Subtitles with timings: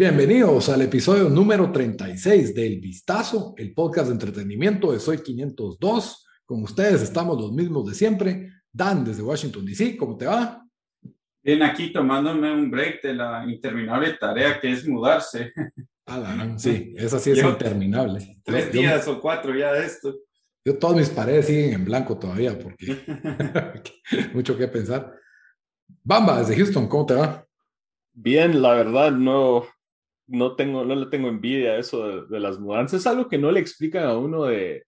[0.00, 6.26] Bienvenidos al episodio número 36 del Vistazo, el podcast de entretenimiento de Soy 502.
[6.46, 8.50] Con ustedes estamos los mismos de siempre.
[8.72, 10.66] Dan desde Washington, D.C., ¿cómo te va?
[11.42, 15.52] Bien, aquí tomándome un break de la interminable tarea que es mudarse.
[16.06, 18.38] Ah, sí, esa sí es interminable.
[18.42, 20.16] Tres días o cuatro ya de esto.
[20.64, 22.96] Yo todas mis paredes siguen en blanco todavía porque
[24.32, 25.14] mucho que pensar.
[26.02, 27.46] Bamba, desde Houston, ¿cómo te va?
[28.14, 29.66] Bien, la verdad, no,
[30.30, 33.00] no tengo, no le tengo envidia a eso de, las mudanzas.
[33.00, 34.84] Es algo que no le explican a uno de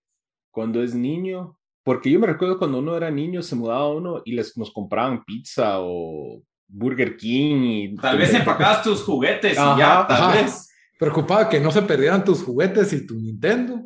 [0.51, 1.59] cuando es niño.
[1.85, 5.25] Porque yo me recuerdo cuando uno era niño, se mudaba uno y les, nos compraban
[5.25, 7.63] pizza o Burger King.
[7.65, 10.69] Y, tal vez empacabas tus juguetes y ya, tal vez.
[10.99, 13.85] Preocupaba que no se perdieran tus juguetes y tu Nintendo.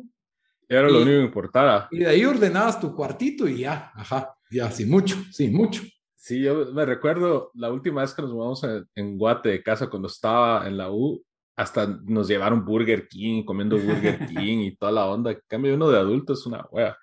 [0.69, 1.87] Era lo único que importaba.
[1.89, 5.81] Y de ahí ordenabas tu cuartito y ya, ajá, ya, sin mucho, sin mucho.
[6.15, 8.61] Sí, yo me recuerdo la última vez que nos mudamos
[8.93, 11.23] en Guate de casa cuando estaba en la U,
[11.57, 15.31] hasta nos llevaron Burger King, comiendo Burger King y toda la onda.
[15.31, 16.95] En cambio, uno de adulto es una wea.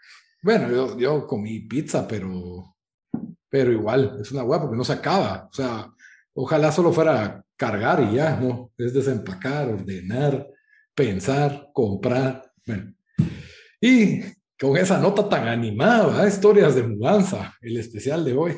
[0.42, 2.76] Bueno, yo, yo comí pizza, pero,
[3.48, 5.48] pero igual, es una wea porque no se acaba.
[5.50, 5.92] O sea,
[6.34, 8.70] ojalá solo fuera cargar y ya, ¿no?
[8.78, 10.46] Es desempacar, ordenar,
[10.94, 12.52] pensar, comprar.
[12.64, 12.94] Bueno.
[13.80, 14.20] Y
[14.58, 18.52] con esa nota tan animada, historias de mudanza, el especial de hoy.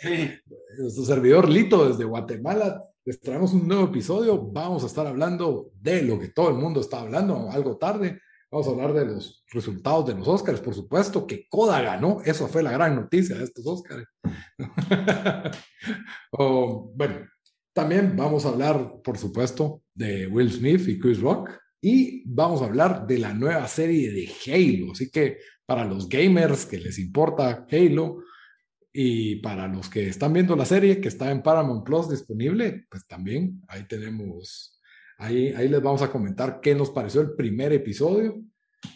[0.00, 0.30] Sí.
[0.78, 4.36] Nuestro servidor Lito desde Guatemala les traemos un nuevo episodio.
[4.36, 8.20] Vamos a estar hablando de lo que todo el mundo está hablando, algo tarde.
[8.50, 12.20] Vamos a hablar de los resultados de los Oscars, por supuesto, que Coda ganó.
[12.24, 14.04] Eso fue la gran noticia de estos Oscars.
[16.32, 17.28] oh, bueno,
[17.72, 21.50] también vamos a hablar, por supuesto, de Will Smith y Chris Rock.
[21.80, 24.92] Y vamos a hablar de la nueva serie de Halo.
[24.92, 28.18] Así que para los gamers que les importa Halo,
[28.98, 33.06] y para los que están viendo la serie que está en Paramount Plus disponible, pues
[33.06, 34.80] también ahí tenemos,
[35.18, 38.42] ahí, ahí les vamos a comentar qué nos pareció el primer episodio.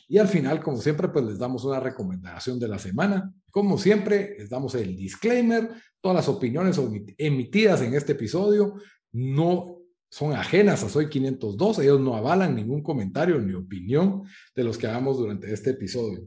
[0.09, 3.31] Y al final, como siempre, pues les damos una recomendación de la semana.
[3.51, 5.69] Como siempre, les damos el disclaimer.
[6.01, 6.81] Todas las opiniones
[7.19, 8.77] emitidas en este episodio
[9.13, 11.81] no son ajenas a Soy 502.
[11.81, 14.23] Ellos no avalan ningún comentario ni opinión
[14.57, 16.27] de los que hagamos durante este episodio.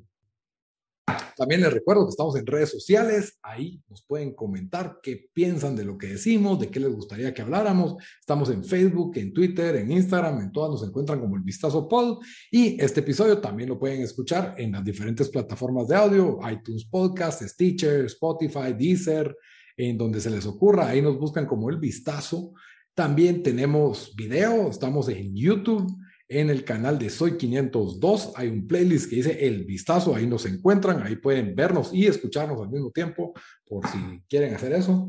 [1.36, 5.84] También les recuerdo que estamos en redes sociales, ahí nos pueden comentar qué piensan de
[5.84, 7.96] lo que decimos, de qué les gustaría que habláramos.
[8.20, 12.20] Estamos en Facebook, en Twitter, en Instagram, en todas nos encuentran como el Vistazo Pod.
[12.52, 17.42] Y este episodio también lo pueden escuchar en las diferentes plataformas de audio, iTunes Podcast,
[17.42, 19.36] Stitcher, Spotify, Deezer,
[19.76, 20.88] en donde se les ocurra.
[20.88, 22.54] Ahí nos buscan como el Vistazo.
[22.94, 25.92] También tenemos video, estamos en YouTube
[26.28, 28.34] en el canal de Soy 502.
[28.36, 32.62] Hay un playlist que dice El Vistazo, ahí nos encuentran, ahí pueden vernos y escucharnos
[32.62, 33.34] al mismo tiempo,
[33.66, 35.08] por si quieren hacer eso.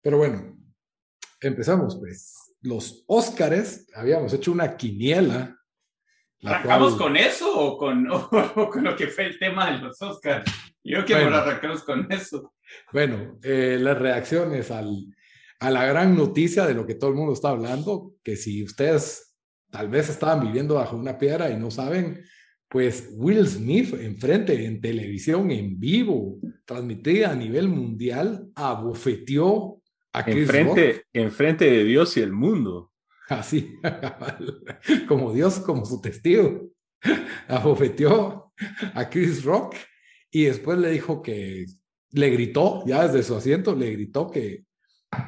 [0.00, 0.56] Pero bueno,
[1.40, 2.38] empezamos pues.
[2.64, 5.58] Los Óscares, habíamos hecho una quiniela.
[6.44, 8.06] ¿Arrancamos con eso o con,
[8.70, 10.48] con, lo que fue el tema de los Óscares?
[10.84, 12.54] Yo quiero bueno, arrancamos con eso.
[12.92, 15.06] Bueno, eh, las reacciones al,
[15.58, 19.31] a la gran noticia de lo que todo el mundo está hablando, que si ustedes
[19.72, 22.22] tal vez estaban viviendo bajo una piedra y no saben,
[22.68, 29.80] pues Will Smith enfrente en televisión en vivo, transmitida a nivel mundial, abofeteó
[30.12, 31.04] a Chris enfrente, Rock.
[31.14, 32.92] Enfrente de Dios y el mundo.
[33.30, 33.74] Así,
[35.08, 36.70] como Dios, como su testigo.
[37.48, 38.52] Abofeteó
[38.94, 39.74] a Chris Rock
[40.30, 41.64] y después le dijo que
[42.10, 44.66] le gritó, ya desde su asiento, le gritó que,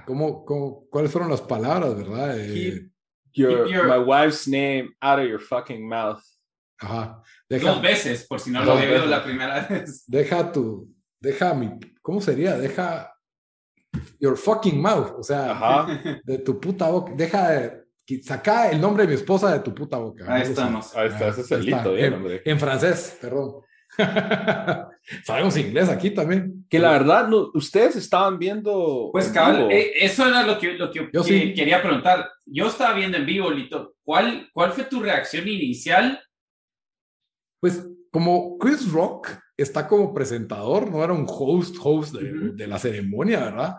[0.06, 2.38] ¿cómo, cómo, cuáles fueron las palabras, verdad?
[2.38, 2.90] Eh,
[3.34, 6.22] your, your, my wife's name out of your fucking mouth.
[6.80, 7.22] Ajá.
[7.48, 10.04] Deja, Dos veces, por si no lo había oído la primera vez.
[10.06, 10.88] Deja tu,
[11.20, 11.70] deja mi,
[12.02, 12.56] ¿cómo sería?
[12.56, 13.10] Deja
[14.18, 16.00] your fucking mouth, o sea, Ajá.
[16.24, 17.84] de tu puta boca, deja
[18.22, 20.24] saca el nombre de mi esposa de tu puta boca.
[20.28, 20.94] Ahí estamos.
[20.94, 22.42] Ahí está, ese es el lito, en, hombre.
[22.44, 23.62] en francés, perdón.
[25.24, 26.53] Sabemos inglés aquí también.
[26.68, 29.10] Que la verdad, no, ustedes estaban viendo.
[29.12, 31.54] Pues, cabal, eh, eso era lo que, lo que, Yo que sí.
[31.54, 32.30] quería preguntar.
[32.46, 33.94] Yo estaba viendo en vivo, Lito.
[34.02, 36.20] ¿Cuál, ¿Cuál fue tu reacción inicial?
[37.60, 43.40] Pues como Chris Rock está como presentador, no era un host, host de, la ceremonia,
[43.40, 43.76] ¿verdad?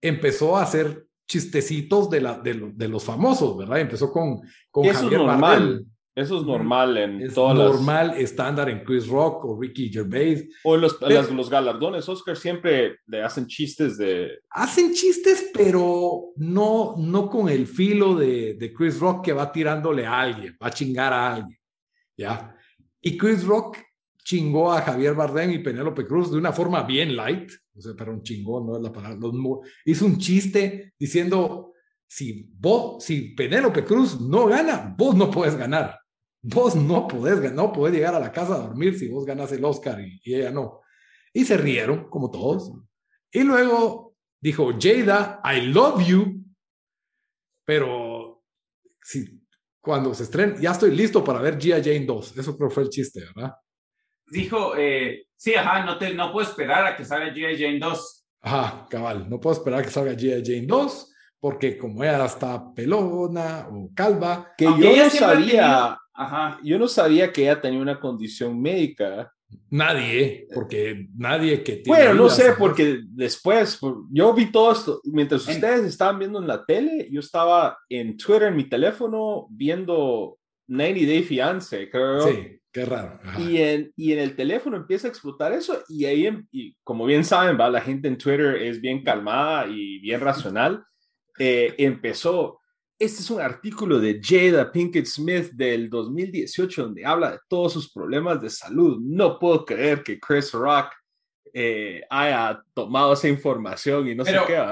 [0.00, 3.80] Empezó a hacer chistecitos de, la, de, los famosos, ¿verdad?
[3.80, 5.84] Empezó con, con Javier normal.
[6.14, 10.48] Eso es normal en es todas normal, estándar en Chris Rock o Ricky Gervais.
[10.64, 14.40] O los, los galardones, Oscar siempre le hacen chistes de...
[14.50, 20.04] Hacen chistes, pero no, no con el filo de, de Chris Rock que va tirándole
[20.04, 21.58] a alguien, va a chingar a alguien,
[22.16, 22.56] ¿ya?
[23.00, 23.78] Y Chris Rock
[24.22, 28.12] chingó a Javier Bardem y Penélope Cruz de una forma bien light, o sea, pero
[28.12, 29.18] un chingón, no es la palabra.
[29.84, 31.72] hizo un chiste diciendo,
[32.06, 35.99] si vos, si Penélope Cruz no gana, vos no puedes ganar.
[36.42, 39.64] Vos no podés, no podés llegar a la casa a dormir si vos ganas el
[39.64, 40.80] Oscar y, y ella no.
[41.32, 42.72] Y se rieron, como todos.
[43.30, 46.44] Y luego dijo, Jada, I love you,
[47.64, 48.42] pero
[49.02, 49.40] si
[49.80, 51.82] cuando se estrene, ya estoy listo para ver G.I.
[51.82, 52.36] Jane 2.
[52.36, 53.54] Eso creo fue el chiste, ¿verdad?
[54.26, 57.56] Dijo, eh, sí, ajá, no, te, no puedo esperar a que salga G.I.
[57.56, 58.26] Jane 2.
[58.42, 60.42] Ajá, cabal, no puedo esperar a que salga G.I.
[60.44, 64.52] Jane 2, porque como ella está pelona o calva.
[64.56, 66.60] Que yo no sabía, ajá.
[66.62, 69.32] yo no sabía que ella tenía una condición médica.
[69.70, 71.88] Nadie, porque nadie que tiene.
[71.88, 76.64] Bueno, no sé, porque después, yo vi todo esto, mientras ustedes estaban viendo en la
[76.64, 80.38] tele, yo estaba en Twitter, en mi teléfono, viendo
[80.68, 82.28] 90 Day Fiance, creo.
[82.28, 83.18] Sí, qué raro.
[83.38, 87.24] Y en, y en el teléfono empieza a explotar eso, y ahí, y como bien
[87.24, 87.70] saben, ¿va?
[87.70, 90.84] la gente en Twitter es bien calmada y bien racional.
[91.42, 92.60] Eh, empezó
[93.00, 97.90] este es un artículo de Jada Pinkett Smith del 2018 donde habla de todos sus
[97.90, 98.98] problemas de salud.
[99.00, 100.92] No puedo creer que Chris Rock
[101.54, 104.62] eh, haya tomado esa información y no sé qué.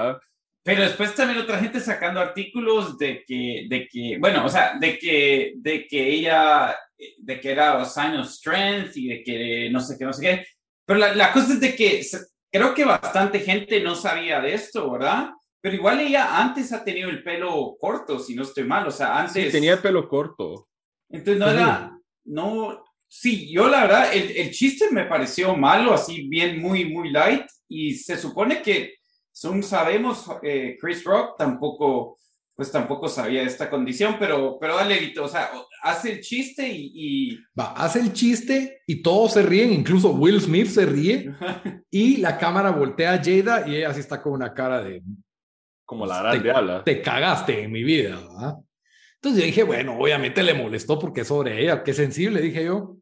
[0.61, 4.99] Pero después también otra gente sacando artículos de que, de que, bueno, o sea, de
[4.99, 6.77] que, de que ella,
[7.17, 10.21] de que era a sign of strength y de que no sé qué, no sé
[10.21, 10.45] qué.
[10.85, 12.05] Pero la, la cosa es de que
[12.51, 15.31] creo que bastante gente no sabía de esto, ¿verdad?
[15.61, 18.87] Pero igual ella antes ha tenido el pelo corto, si no estoy mal.
[18.87, 19.45] O sea, antes.
[19.45, 20.69] Sí, tenía el pelo corto.
[21.09, 21.97] Entonces no era.
[22.25, 22.83] No.
[23.11, 27.43] Sí, yo la verdad, el, el, chiste me pareció malo, así bien, muy, muy light.
[27.67, 28.93] Y se supone que,
[29.31, 32.19] según sabemos, eh, Chris Rock tampoco,
[32.55, 35.49] pues tampoco sabía esta condición, pero, pero dale, o sea,
[35.81, 40.39] hace el chiste y, y, Va, hace el chiste y todos se ríen, incluso Will
[40.39, 41.33] Smith se ríe.
[41.89, 45.01] y la cámara voltea a Jada y ella así está con una cara de
[45.89, 46.83] como la grande habla.
[46.83, 48.57] Te cagaste en mi vida, ¿verdad?
[49.15, 52.97] Entonces yo dije, bueno, obviamente le molestó porque es sobre ella, qué sensible, dije yo.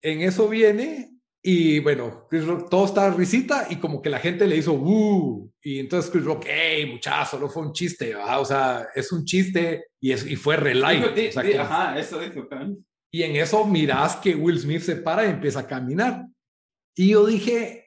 [0.00, 1.10] En eso viene
[1.42, 5.52] y bueno, Chris Rock, todo está risita y como que la gente le hizo, uh,
[5.60, 8.40] y entonces Chris Rock, hey, muchacho, no fue un chiste, ¿verdad?
[8.40, 10.80] o sea, es un chiste y, es, y fue re
[11.58, 12.48] ajá, eso dijo.
[13.10, 16.26] Y en eso mirás que Will Smith se para y empieza a caminar.
[16.94, 17.81] Y yo dije,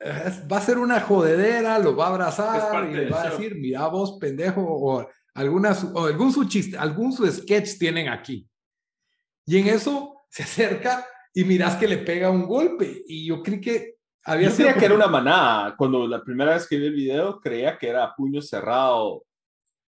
[0.00, 3.86] va a ser una jodedera, lo va a abrazar y le va a decir, mira
[3.88, 8.48] vos, pendejo, o, algunas, o algún su chiste, algún su sketch tienen aquí.
[9.46, 13.02] Y en eso se acerca y miras que le pega un golpe.
[13.06, 15.76] Y yo creí que había yo creía que era una manada.
[15.76, 19.24] Cuando la primera vez que vi el video, creía que era puño cerrado.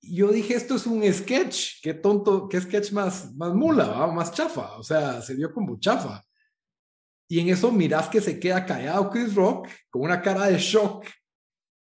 [0.01, 1.81] Yo dije, esto es un sketch.
[1.81, 4.77] Qué tonto, qué sketch más, más mula, más chafa.
[4.77, 6.23] O sea, se dio como chafa.
[7.31, 11.05] Y en eso miras que se queda callado Chris Rock con una cara de shock.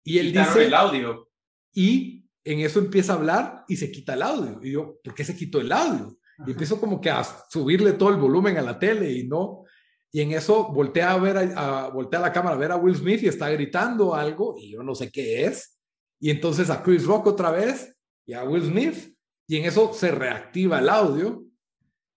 [0.04, 0.66] Y él dice...
[0.66, 1.30] el audio.
[1.74, 4.60] Y en eso empieza a hablar y se quita el audio.
[4.62, 6.18] Y yo, ¿por qué se quitó el audio?
[6.46, 9.64] Y empiezo como que a subirle todo el volumen a la tele y no.
[10.12, 12.96] Y en eso voltea a ver, a, voltea a la cámara a ver a Will
[12.96, 15.80] Smith y está gritando algo y yo no sé qué es.
[16.20, 19.16] Y entonces a Chris Rock otra vez y a Will Smith.
[19.48, 21.47] Y en eso se reactiva el audio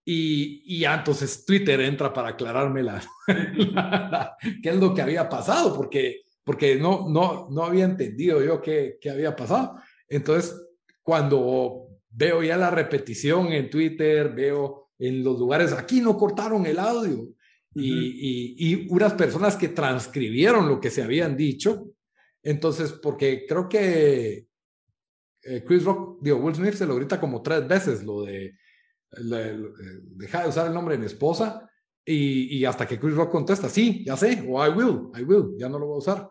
[0.04, 3.02] y, y entonces Twitter entra para aclararme la,
[4.62, 8.98] qué es lo que había pasado, porque, porque no, no, no había entendido yo qué,
[9.00, 9.76] qué había pasado.
[10.08, 10.54] Entonces,
[11.02, 16.78] cuando veo ya la repetición en Twitter, veo en los lugares, aquí no cortaron el
[16.78, 17.28] audio.
[17.74, 21.92] y, y, y, unas personas que transcribieron lo que se habían dicho.
[22.42, 24.46] Entonces, porque creo que
[25.42, 28.54] eh, Chris Rock, digo, Will Smith se lo grita como tres veces lo de
[29.10, 31.68] deja de usar el nombre de mi esposa
[32.04, 35.54] y, y, hasta que Chris Rock contesta, sí, ya sé, o I will, I will,
[35.58, 36.28] ya no lo voy a usar.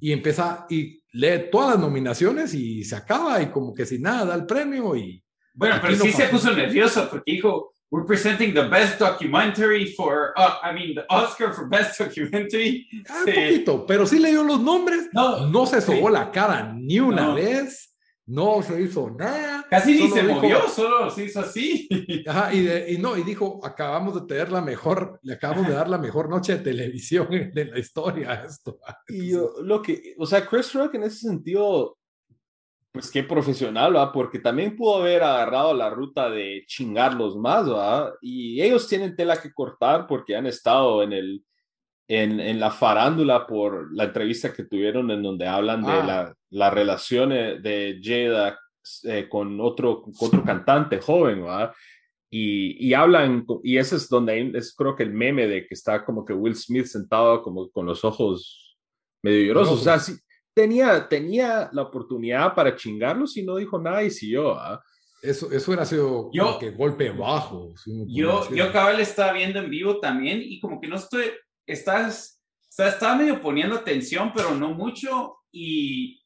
[0.00, 4.26] Y empieza y lee todas las nominaciones y se acaba y como que sin nada
[4.26, 5.22] da el premio y...
[5.54, 10.64] Bueno, pero sí se puso nervioso porque dijo, we're presenting the best documentary for, uh,
[10.64, 12.86] I mean, the Oscar for best documentary.
[13.08, 17.00] Ah, un poquito, pero sí leyó los nombres, no, no se sobó la cara ni
[17.00, 17.89] una vez
[18.30, 19.66] no se hizo nada.
[19.68, 21.88] Casi ni se dijo- movió, solo se hizo así.
[22.26, 25.74] Ajá, y, de- y no, y dijo, acabamos de tener la mejor, le acabamos de
[25.74, 28.78] dar la mejor noche de televisión de la historia a esto.
[29.08, 31.96] Y yo, lo que, o sea, Chris Rock en ese sentido,
[32.92, 34.12] pues qué profesional, ¿va?
[34.12, 38.12] Porque también pudo haber agarrado la ruta de chingarlos más, ¿va?
[38.20, 41.44] Y ellos tienen tela que cortar porque han estado en el,
[42.12, 46.04] en, en la farándula por la entrevista que tuvieron en donde hablan de Ah.
[46.04, 48.58] la, la relación de Jada
[49.04, 51.72] eh, con otro, con otro cantante joven, ¿va?
[52.28, 55.74] Y, y hablan, y ese es donde hay- es creo que el meme de que
[55.74, 58.76] está como que Will Smith sentado como con los ojos
[59.22, 59.80] medio llorosos.
[59.80, 60.14] O sea, sí,
[60.52, 64.54] tenía, tenía la oportunidad para chingarlos y no dijo nada y siguió.
[64.58, 64.82] ¿ah?
[65.22, 67.72] Eso, eso hubiera sido Yo- como que golpe bajo.
[67.76, 71.24] si Yo, yo cabal estaba viendo en vivo también y como que no estoy,
[71.72, 76.22] estás, sea, estaba medio poniendo atención, pero no mucho y,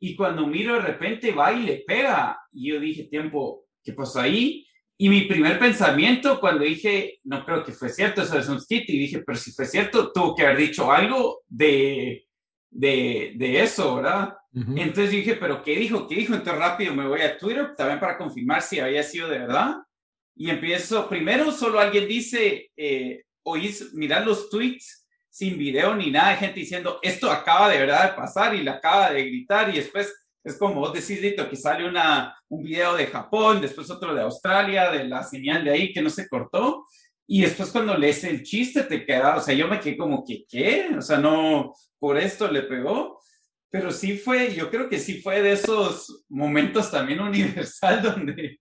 [0.00, 4.20] y cuando miro de repente va y le pega y yo dije, tiempo, ¿qué pasó
[4.20, 4.66] ahí?
[4.96, 8.96] Y mi primer pensamiento cuando dije, no creo que fue cierto eso de Sun City,
[8.96, 12.26] dije, pero si fue cierto, tuvo que haber dicho algo de,
[12.70, 14.34] de, de eso, ¿verdad?
[14.54, 16.06] Entonces dije, ¿pero qué dijo?
[16.06, 16.32] ¿Qué dijo?
[16.32, 19.78] Entonces rápido me voy a Twitter también para confirmar si había sido de verdad.
[20.36, 26.30] Y empiezo, primero solo alguien dice, eh, oís, mirar los tweets sin video ni nada
[26.30, 29.78] de gente diciendo, esto acaba de verdad de pasar y le acaba de gritar y
[29.78, 30.12] después
[30.44, 34.20] es como vos decís, Lito, que sale una, un video de Japón, después otro de
[34.20, 36.84] Australia, de la señal de ahí que no se cortó.
[37.26, 40.44] Y después cuando lees el chiste te queda, o sea, yo me quedé como que,
[40.46, 40.90] ¿qué?
[40.98, 43.18] O sea, no, por esto le pegó.
[43.70, 48.60] Pero sí fue, yo creo que sí fue de esos momentos también universal donde,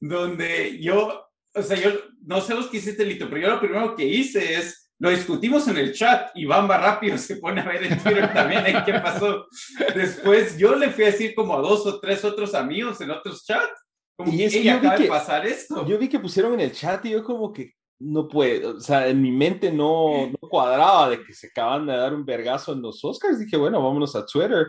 [0.00, 1.90] donde yo, o sea, yo
[2.26, 5.66] no sé vos qué hiciste, Lito, pero yo lo primero que hice es, lo discutimos
[5.68, 8.94] en el chat y Bamba rápido se pone a ver en Twitter también en qué
[8.94, 9.46] pasó.
[9.94, 13.44] Después yo le fui a decir como a dos o tres otros amigos en otros
[13.44, 13.72] chats,
[14.16, 15.86] como Y que es que "Ey, yo vi acaba de que- pasar esto.
[15.86, 19.06] Yo vi que pusieron en el chat y yo como que no puedo, o sea,
[19.08, 22.82] en mi mente no, no cuadraba de que se acaban de dar un vergazo en
[22.82, 23.38] los Oscars.
[23.38, 24.66] Dije, bueno, vámonos a Twitter.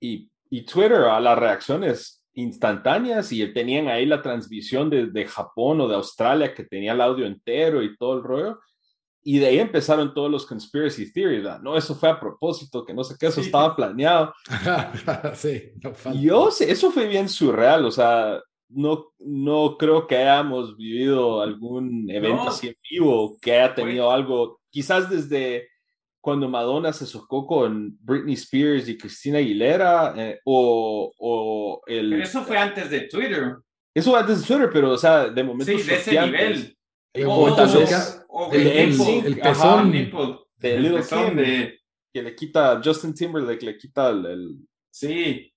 [0.00, 5.80] Y, y Twitter a las reacciones instantáneas y tenían ahí la transmisión de, de Japón
[5.80, 8.60] o de Australia que tenía el audio entero y todo el rollo.
[9.24, 11.42] Y de ahí empezaron todos los conspiracy theories.
[11.42, 11.60] ¿verdad?
[11.60, 13.46] No, eso fue a propósito, que no sé qué, eso Sí.
[13.46, 14.32] estaba planeado.
[15.34, 16.12] sí, no.
[16.14, 22.08] Yo sé, eso fue bien surreal, o sea, no, no creo que hayamos vivido algún
[22.10, 22.48] evento No.
[22.50, 25.68] así en vivo que haya tenido algo, quizás desde
[26.26, 32.10] cuando Madonna se socó con Britney Spears y Christina Aguilera, eh, o, o el...
[32.10, 33.58] Pero eso fue antes de Twitter.
[33.94, 36.76] Eso fue antes de Twitter, pero, o sea, de momentos Sí, de ese nivel.
[37.14, 39.90] El O- momento tal vez choca- o el- el, el- nipple, el ajá, pezón.
[39.92, 41.36] nipple, De el Little pezón Kim.
[41.36, 41.78] de-
[42.12, 44.26] que le quita, Justin Timberlake le quita el...
[44.26, 44.58] el-
[44.90, 45.52] sí.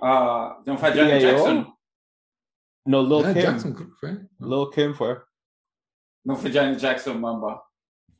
[0.00, 1.20] Ah, no fue Janet.
[1.20, 1.74] Jackson.
[2.86, 3.42] no, Lil Ah, Kim.
[3.42, 4.10] Jackson, fue.
[4.38, 5.18] Lil Kim fue.
[6.24, 7.60] No fue Janet Jackson, mamba.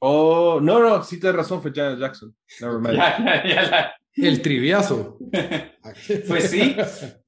[0.04, 2.35] Oh, no, no, sí tienes razón, fue Janet Jackson.
[2.61, 2.97] Never mind.
[2.97, 5.16] Ya, ya, ya la- El triviazo.
[6.28, 6.76] Pues sí,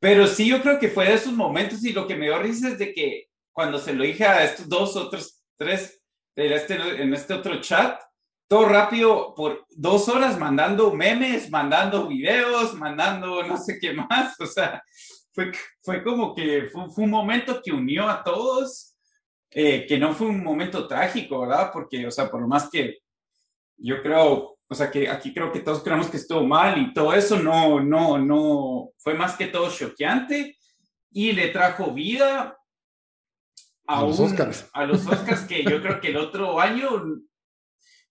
[0.00, 2.68] pero sí yo creo que fue de esos momentos y lo que me dio risa
[2.68, 6.00] es de que cuando se lo dije a estos dos otros tres
[6.36, 8.00] en este, en este otro chat,
[8.48, 14.46] todo rápido por dos horas mandando memes, mandando videos, mandando no sé qué más, o
[14.46, 14.82] sea,
[15.32, 15.50] fue,
[15.82, 18.93] fue como que fue, fue un momento que unió a todos,
[19.54, 21.70] eh, que no fue un momento trágico, ¿verdad?
[21.72, 22.98] Porque, o sea, por lo más que
[23.76, 27.12] yo creo, o sea, que aquí creo que todos creemos que estuvo mal y todo
[27.14, 30.56] eso, no, no, no, fue más que todo choqueante
[31.12, 32.58] y le trajo vida
[33.86, 34.68] a, A los un- Oscars.
[34.72, 36.88] a los Oscars que yo creo que el otro año,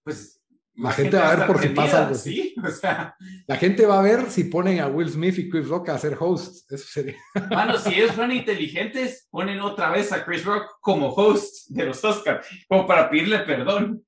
[0.04, 0.40] pues...
[0.76, 2.34] La gente va a ver por si pasa algo así.
[2.34, 3.16] Sí, o sea,
[3.46, 6.18] La gente va a ver si ponen a Will Smith y Chris Rock a hacer
[6.20, 6.66] hosts.
[6.70, 7.16] Eso sería.
[7.52, 12.04] mano, si ellos fueron inteligentes, ponen otra vez a Chris Rock como host de los
[12.04, 14.04] Oscars, como para pedirle perdón.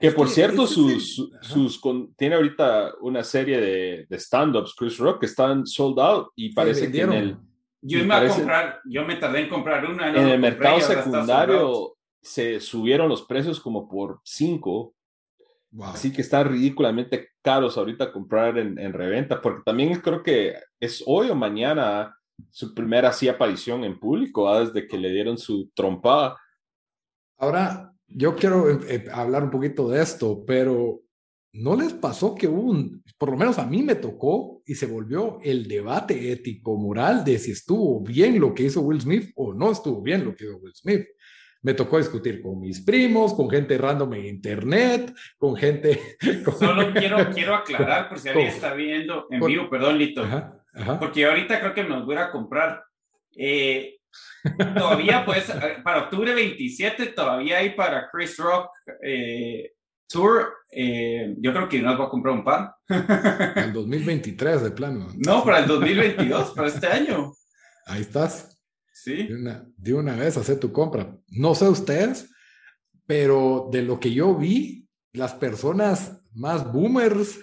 [0.00, 5.20] Que por cierto, sus, sus con- tiene ahorita una serie de, de stand-ups, Chris Rock,
[5.20, 7.36] que están sold out y parece que en el,
[7.80, 10.12] Yo Y iba a parece- comprar, yo me tardé en comprar una.
[10.12, 14.94] no en el mercado secundario se subieron los precios como por cinco,
[15.70, 15.88] Wow.
[15.88, 21.02] así que están ridículamente caros ahorita comprar en, en reventa, porque también creo que es
[21.06, 22.18] hoy o mañana
[22.50, 24.60] su primera así aparición en público, ¿ah?
[24.60, 26.36] desde que le dieron su trompada.
[27.36, 31.02] Ahora, yo quiero eh, eh, hablar un poquito de esto, pero
[31.52, 34.86] ¿no les pasó que hubo un, por lo menos a mí me tocó y se
[34.86, 39.70] volvió el debate ético-moral de si estuvo bien lo que hizo Will Smith o no
[39.70, 41.06] estuvo bien lo que hizo Will Smith?
[41.62, 46.16] Me tocó discutir con mis primos, con gente random en internet, con gente...
[46.44, 50.22] con- Solo quiero, quiero aclarar, por si alguien está viendo en con- vivo, perdón, Lito.
[50.22, 50.98] Ajá.
[51.00, 52.84] porque ahorita creo que me los voy a comprar.
[53.36, 53.96] Eh,
[54.76, 55.50] todavía, pues,
[55.84, 58.70] para octubre 27, todavía hay para Chris Rock
[59.02, 59.72] eh,
[60.08, 60.52] Tour.
[60.70, 62.70] Eh, yo creo que no voy a comprar un pan.
[63.56, 65.08] El 2023, de plano.
[65.16, 67.32] No, para el 2022, para este año.
[67.86, 68.57] Ahí estás.
[69.28, 71.16] De una, de una vez, hacer tu compra.
[71.28, 72.30] No sé ustedes,
[73.06, 77.38] pero de lo que yo vi, las personas más boomers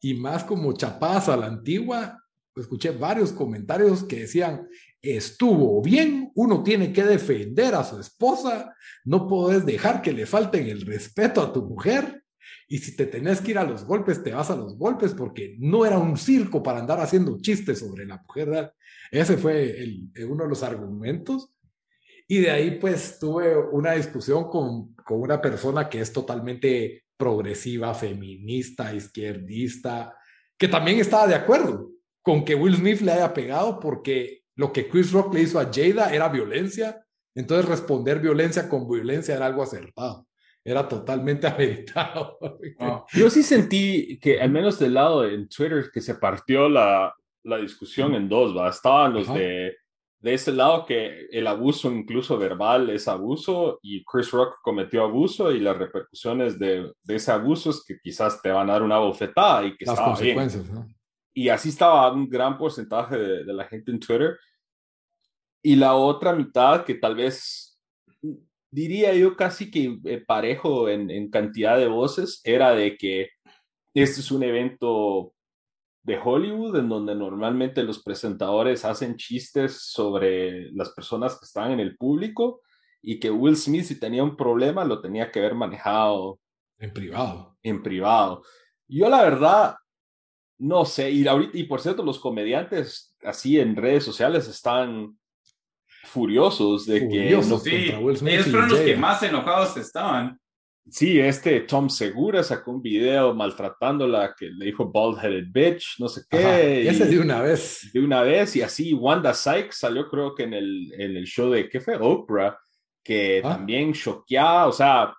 [0.00, 2.22] y más como chapadas a la antigua,
[2.56, 4.68] escuché varios comentarios que decían,
[5.02, 8.74] estuvo bien, uno tiene que defender a su esposa,
[9.04, 12.24] no puedes dejar que le falten el respeto a tu mujer.
[12.68, 15.56] Y si te tenés que ir a los golpes, te vas a los golpes porque
[15.58, 18.72] no era un circo para andar haciendo chistes sobre la mujer.
[19.10, 19.76] Ese fue
[20.28, 21.52] uno de los argumentos.
[22.28, 27.94] Y de ahí pues tuve una discusión con, con una persona que es totalmente progresiva,
[27.94, 30.14] feminista, izquierdista,
[30.58, 31.90] que también estaba de acuerdo
[32.22, 35.70] con que Will Smith le haya pegado porque lo que Chris Rock le hizo a
[35.72, 40.26] Jada era violencia, entonces responder violencia con violencia era algo acertado,
[40.66, 42.38] era totalmente ameritado.
[42.80, 43.04] Ah.
[43.12, 47.58] Yo sí sentí que, al menos del lado en Twitter, que se partió la, la
[47.58, 48.68] discusión en dos, ¿va?
[48.68, 49.76] Estaban los de,
[50.18, 55.52] de ese lado que el abuso, incluso verbal, es abuso y Chris Rock cometió abuso
[55.52, 58.98] y las repercusiones de, de ese abuso es que quizás te van a dar una
[58.98, 60.86] bofetada y que las consecuencias, ¿no?
[61.32, 64.38] y así estaba un gran porcentaje de, de, la gente en Twitter.
[65.62, 67.65] Y la otra mitad, que tal vez
[68.70, 73.30] diría yo casi que eh, parejo en, en, cantidad de voces, era de que
[73.94, 75.32] este es un evento
[76.02, 81.80] de Hollywood en donde normalmente los presentadores hacen chistes sobre las personas que están en
[81.80, 82.60] el público
[83.02, 86.38] y que Will Smith si tenía un problema lo tenía que haber manejado
[86.78, 87.56] en privado.
[87.62, 88.42] En privado.
[88.86, 89.76] Yo la verdad
[90.58, 95.18] no sé, y, ahorita, y por cierto, los comediantes así en redes sociales están
[96.06, 97.70] furiosos de furiosos que...
[97.70, 100.38] Sí, ellos fueron los que más enojados estaban.
[100.88, 106.22] Sí, este Tom Segura sacó un video maltratándola que le dijo bald-headed bitch, no sé
[106.30, 106.38] qué.
[106.38, 107.90] Ajá, ese de una vez.
[107.92, 111.50] De una vez, y así Wanda Sykes salió creo que en el, en el show
[111.50, 111.96] de, ¿qué fue?
[111.96, 112.56] Oprah,
[113.02, 113.56] que ah.
[113.56, 115.12] también choqueaba, o sea,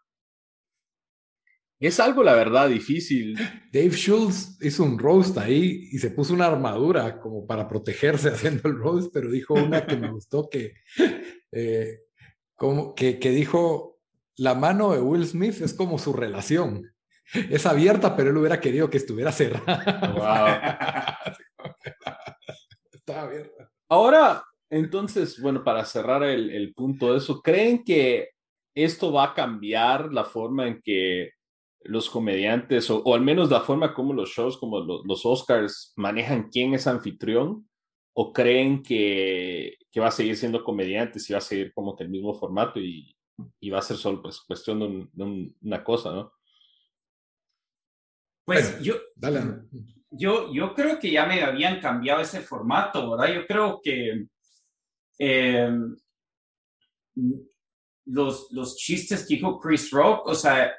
[1.79, 3.37] es algo, la verdad, difícil.
[3.71, 8.67] Dave Schultz hizo un roast ahí y se puso una armadura como para protegerse haciendo
[8.67, 10.73] el roast, pero dijo una que me gustó que,
[11.51, 11.99] eh,
[12.55, 13.99] como que, que dijo,
[14.37, 16.91] la mano de Will Smith es como su relación.
[17.33, 20.13] Es abierta, pero él hubiera querido que estuviera cerrada.
[20.15, 21.67] Wow.
[22.91, 23.69] Estaba abierta.
[23.89, 28.29] Ahora, entonces, bueno, para cerrar el, el punto de eso, ¿creen que
[28.73, 31.31] esto va a cambiar la forma en que
[31.81, 36.73] los comediantes, o, al menos la forma como los shows, como los, Oscars, manejan quién
[36.73, 37.67] es anfitrión,
[38.13, 42.03] o creen que, que, va a seguir siendo comediante, si va a seguir como que
[42.03, 43.15] el mismo formato y,
[43.59, 46.33] y va a ser solo pues cuestión de, una cosa, ¿no?
[48.45, 48.95] Pues yo,
[50.09, 53.35] yo, yo creo que ya me habían cambiado ese formato, ¿verdad?
[53.35, 54.25] Yo creo que
[55.19, 55.69] eh,
[58.05, 60.73] los, los chistes que dijo Chris Rock, o sea,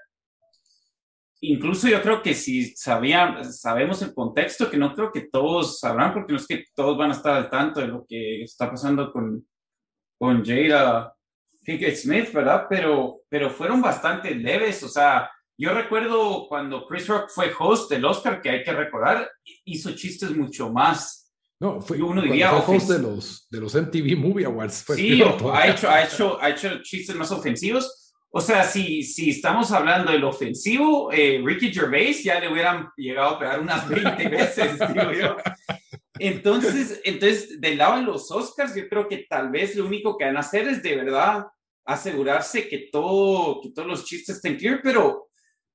[1.41, 6.13] incluso yo creo que si sabían, sabemos el contexto, que no creo que todos sabrán,
[6.13, 9.13] porque no es que todos van a estar al tanto de lo que está pasando
[9.13, 9.47] con,
[10.19, 11.15] con Jada
[11.65, 12.67] Pinkett Smith, ¿verdad?
[12.69, 18.05] Pero, pero fueron bastante leves, o sea, yo recuerdo cuando Chris Rock fue host del
[18.05, 19.29] Oscar, que hay que recordar,
[19.65, 21.33] hizo chistes mucho más.
[21.61, 24.85] No, fue, uno diría fue host de los, de los MTV Movie Awards.
[24.95, 29.73] sí, ha hecho, ha, hecho, ha hecho chistes más ofensivos, o sea, si, si estamos
[29.73, 34.79] hablando del ofensivo, eh, Ricky Gervais ya le hubieran llegado a pegar unas 20 veces,
[34.93, 35.37] digo yo.
[36.19, 40.27] Entonces, entonces, del lado de los Oscars, yo creo que tal vez lo único que
[40.27, 41.47] van a hacer es de verdad
[41.87, 45.29] asegurarse que, todo, que todos los chistes estén clear, pero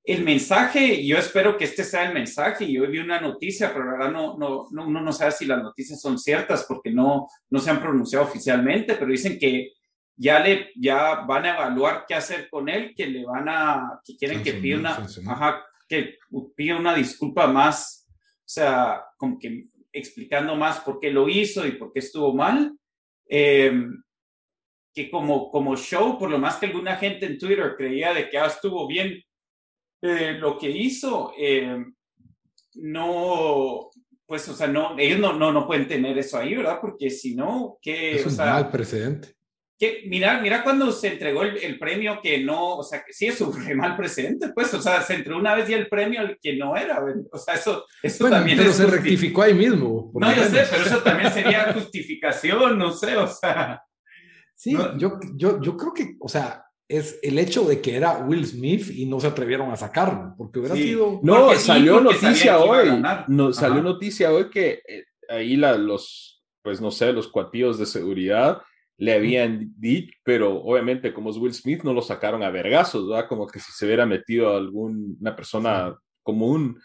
[0.03, 2.69] el mensaje, yo espero que este sea el mensaje.
[2.69, 6.01] Yo vi una noticia, pero ahora no, no, no, uno no sabe si las noticias
[6.01, 9.71] son ciertas porque no, no se han pronunciado oficialmente, pero dicen que
[10.15, 14.15] ya le ya van a evaluar qué hacer con él, que le van a que
[14.15, 16.17] quieren que pida una ajá, que
[16.56, 21.73] pida una disculpa más, o sea, como que explicando más por qué lo hizo y
[21.73, 22.78] por qué estuvo mal.
[23.28, 24.02] Em,
[24.93, 28.38] que como, como show, por lo más que alguna gente en Twitter creía de que
[28.38, 29.23] ah, estuvo bien
[30.04, 31.95] eh, lo que hizo, em,
[32.76, 33.89] no,
[34.28, 36.80] pues, o sea, no, ellos no, no, no pueden tener eso ahí, ¿verdad?
[36.80, 38.17] Porque si no, que...
[38.17, 39.36] Es un mal precedente
[39.77, 43.41] que mira, mira cuando se entregó el, premio que no, o sea, que sí es
[43.41, 46.55] un mal precedente, pues, o sea, se entregó una vez y el premio al que
[46.55, 50.12] no era, o sea, eso, eso también pero se rectificó ahí mismo.
[50.13, 53.81] No, yo sé, pero eso también sería justificación, no sé, o sea.
[54.55, 58.45] Sí, yo, yo, yo creo que, o sea, es el hecho de que era Will
[58.45, 61.19] Smith y no se atrevieron a sacarlo, porque hubiera sido...
[61.23, 66.91] No, salió noticia hoy, no, salió noticia hoy que eh, ahí la, los, pues no
[66.91, 68.62] sé, los cuatillos de seguridad
[68.97, 73.27] le habían dicho, pero obviamente como es Will Smith no lo sacaron a vergazos, ¿verdad?
[73.27, 76.79] Como que si se hubiera metido a alguna persona común,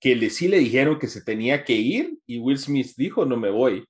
[0.00, 3.36] que le, sí le dijeron que se tenía que ir y Will Smith dijo, no
[3.36, 3.84] me voy.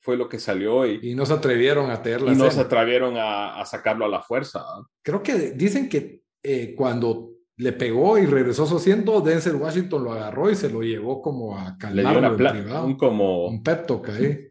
[0.00, 0.98] Fue lo que salió hoy.
[1.00, 2.32] Y no se atrevieron a tenerla.
[2.32, 4.64] Y no se atrevieron a, sacarlo a la fuerza.
[5.00, 10.02] Creo que dicen que eh, cuando le pegó y regresó a su asiento, Denzel Washington
[10.02, 12.86] lo agarró y se lo llevó como a calmarlo en privado.
[12.86, 13.46] Un, como...
[13.46, 14.48] un pep ahí,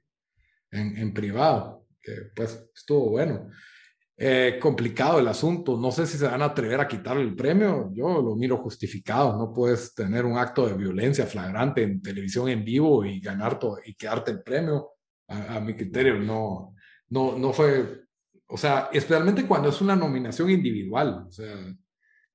[0.72, 1.81] en, en privado
[2.36, 3.50] pues estuvo bueno.
[4.24, 7.90] Eh, complicado el asunto, no sé si se van a atrever a quitarle el premio,
[7.92, 12.64] yo lo miro justificado, no puedes tener un acto de violencia flagrante en televisión en
[12.64, 14.90] vivo y ganar todo y quedarte el premio,
[15.28, 16.76] a, mi criterio no,
[17.10, 18.04] no, no fue,
[18.46, 21.56] o sea, especialmente cuando es una nominación individual, o sea,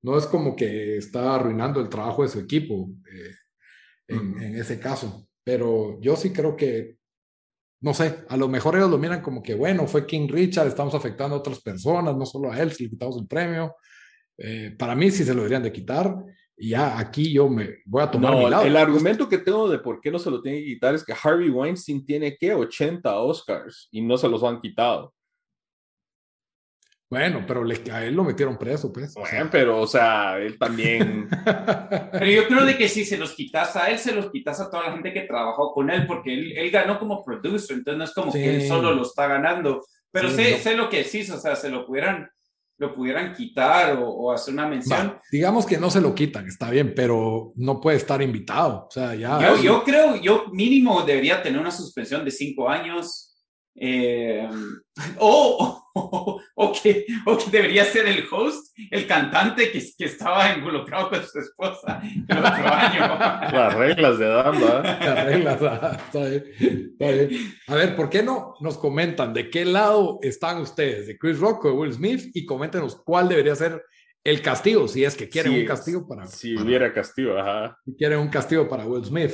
[0.02, 3.34] no es como que está arruinando el trabajo de su equipo eh,
[4.08, 6.96] en, en ese caso, pero yo sí creo que
[7.80, 10.94] no sé, a lo mejor ellos lo miran como que, bueno, fue King Richard, estamos
[10.94, 13.74] afectando a otras personas, no solo a él, si le quitamos el premio.
[14.38, 16.14] Eh, para mí sí se lo deberían de quitar.
[16.58, 18.64] Y ya aquí yo me voy a tomar mi lado.
[18.64, 21.12] El argumento que tengo de por qué no se lo tiene que quitar es que
[21.12, 25.12] Harvey Weinstein tiene que 80 Oscars y no se los han quitado.
[27.08, 29.14] Bueno, pero a él lo metieron preso, pues.
[29.14, 31.28] Bueno, pero, o sea, él también.
[32.12, 34.68] pero yo creo de que si se los quitas a él, se los quitas a
[34.68, 38.04] toda la gente que trabajó con él, porque él, él ganó como producer, entonces no
[38.04, 39.84] es como que él solo lo está ganando.
[40.10, 42.28] Pero sé, sé lo que decís, o sea, se lo pudieran,
[42.78, 45.20] lo pudieran quitar o, hacer una mención.
[45.30, 48.86] digamos que no se lo quitan, está bien, pero no puede estar invitado.
[48.88, 49.40] O sea, ya.
[49.40, 53.26] Yo, yo creo, yo mínimo debería tener una suspensión de cinco años
[53.76, 54.48] eh,
[55.20, 55.85] o,
[56.54, 61.22] o, que, o, que, debería ser el host, el cantante que, que estaba involucrado con
[61.26, 63.00] su esposa el otro año.
[63.52, 64.82] Las reglas de Damba.
[65.00, 70.18] Las reglas, ah, está bien, A ver, ¿por qué no nos comentan de qué lado
[70.22, 71.06] están ustedes?
[71.06, 72.30] ¿De Chris Rock o de Will Smith?
[72.34, 73.82] Y coméntenos cuál debería ser
[74.22, 76.26] el castigo, si es que quieren un castigo para...
[76.26, 77.78] Si hubiera castigo, ajá.
[77.84, 79.32] Si quieren un castigo para Will Smith.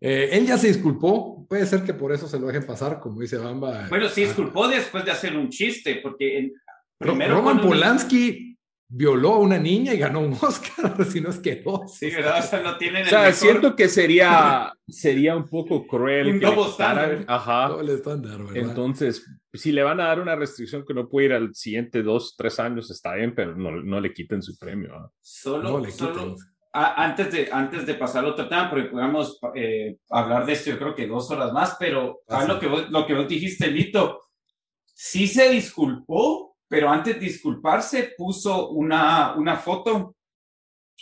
[0.00, 3.20] Eh, él ya se disculpó, puede ser que por eso se lo dejen pasar, como
[3.20, 3.86] dice Bamba.
[3.88, 6.52] Bueno, se disculpó después de hacer un chiste, porque
[6.98, 8.50] primero Roman Polanski
[8.92, 11.86] violó a una niña y ganó un Oscar, si no es que no.
[11.86, 12.40] Sí, ¿verdad?
[12.40, 16.28] O sea, no tienen O sea, siento que sería, sería un poco cruel.
[16.28, 17.24] Un doble estándar.
[17.28, 17.68] Ajá.
[17.68, 18.56] Doble estándar, ¿verdad?
[18.56, 22.34] Entonces, si le van a dar una restricción que no puede ir al siguiente dos,
[22.36, 25.12] tres años, está bien, pero no, no le quiten su premio.
[25.20, 26.36] Solo, le solo,
[26.72, 30.78] antes, de, antes de pasar al otro tema, porque podemos eh, hablar de esto, yo
[30.78, 34.20] creo que dos horas más, pero a lo, que vos, lo que vos dijiste, Lito,
[34.84, 40.16] sí se disculpó, pero antes de disculparse puso una, una foto,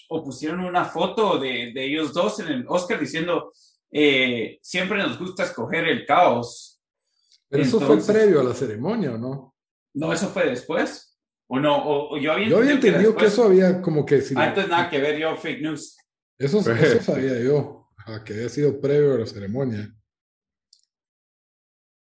[0.09, 3.52] o pusieron una foto de, de ellos dos en el Oscar diciendo,
[3.90, 6.81] eh, siempre nos gusta escoger el caos.
[7.48, 9.54] Pero eso fue previo a la ceremonia, ¿o no?
[9.94, 11.08] No, eso fue después.
[11.51, 14.21] O no, o, yo había, yo había entendido que, eso había como que...
[14.21, 15.97] Si Antes ah, nada que ver yo, fake news.
[16.39, 17.89] Eso, eso sabía yo,
[18.25, 19.91] que había sido previo a la ceremonia.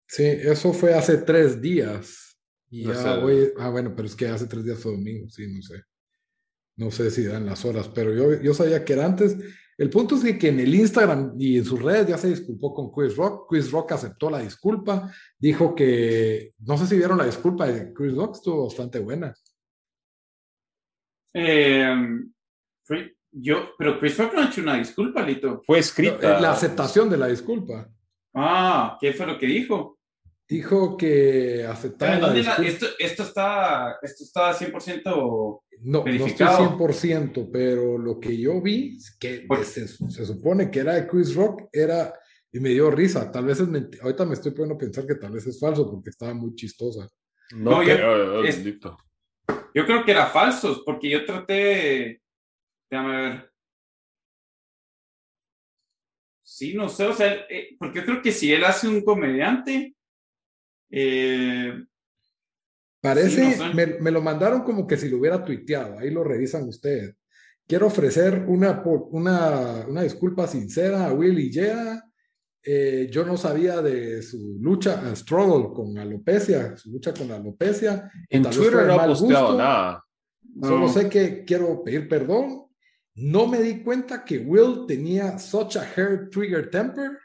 [0.06, 2.38] Sí, eso fue hace tres días.
[2.70, 5.62] Y ya voy, ah, bueno, pero es que hace tres días fue domingo, sí, no
[5.62, 5.82] sé.
[6.76, 9.36] No sé si dan las horas, pero yo, yo sabía que era antes.
[9.78, 12.74] El punto es que, que, en el Instagram y en sus redes ya se disculpó
[12.74, 13.48] con Chris Rock.
[13.48, 18.16] Chris Rock aceptó la disculpa, dijo que, no sé si vieron la disculpa de Chris
[18.16, 19.32] Rock, estuvo bastante buena.
[21.32, 21.94] Eh,
[23.30, 25.62] yo, pero Chris Rock no ha hecho una disculpa, Lito.
[25.64, 26.40] Fue escrita.
[26.40, 27.88] La aceptación de la disculpa.
[28.34, 29.97] Ah, ¿qué fue lo que dijo?
[30.48, 32.34] Dijo que aceptaba.
[32.34, 36.76] esto, esto, está, esto está 100% no, verificado.
[36.78, 41.06] no estoy 100%, pero lo que yo vi, que se, se, supone que era de
[41.06, 42.14] Chris Rock, era,
[42.50, 43.68] y me dio risa, tal vez es
[44.00, 47.06] ahorita me estoy poniendo a pensar que tal vez es falso porque estaba muy chistosa.
[47.54, 47.94] No, yo,
[49.74, 52.22] yo creo que era falso, porque yo traté,
[52.90, 53.52] déjame ver.
[56.42, 59.94] Sí, no sé, o sea, eh, porque yo creo que si él hace un comediante,
[60.90, 61.72] eh,
[63.00, 63.56] Parece,
[64.00, 67.16] me, lo mandaron como que si lo hubiera tuiteado, ahí lo revisan ustedes.
[67.66, 72.02] Quiero ofrecer una, una, una disculpa sincera a Will y Jea
[72.70, 78.10] Eh, yo no sabía de su lucha, struggle con alopecia, su lucha con alopecia.
[78.28, 80.04] En Twitter no ha posteado nada.
[80.60, 82.66] Solo sé que quiero pedir perdón.
[83.14, 87.18] No me di cuenta que Will tenía such a hair trigger temper.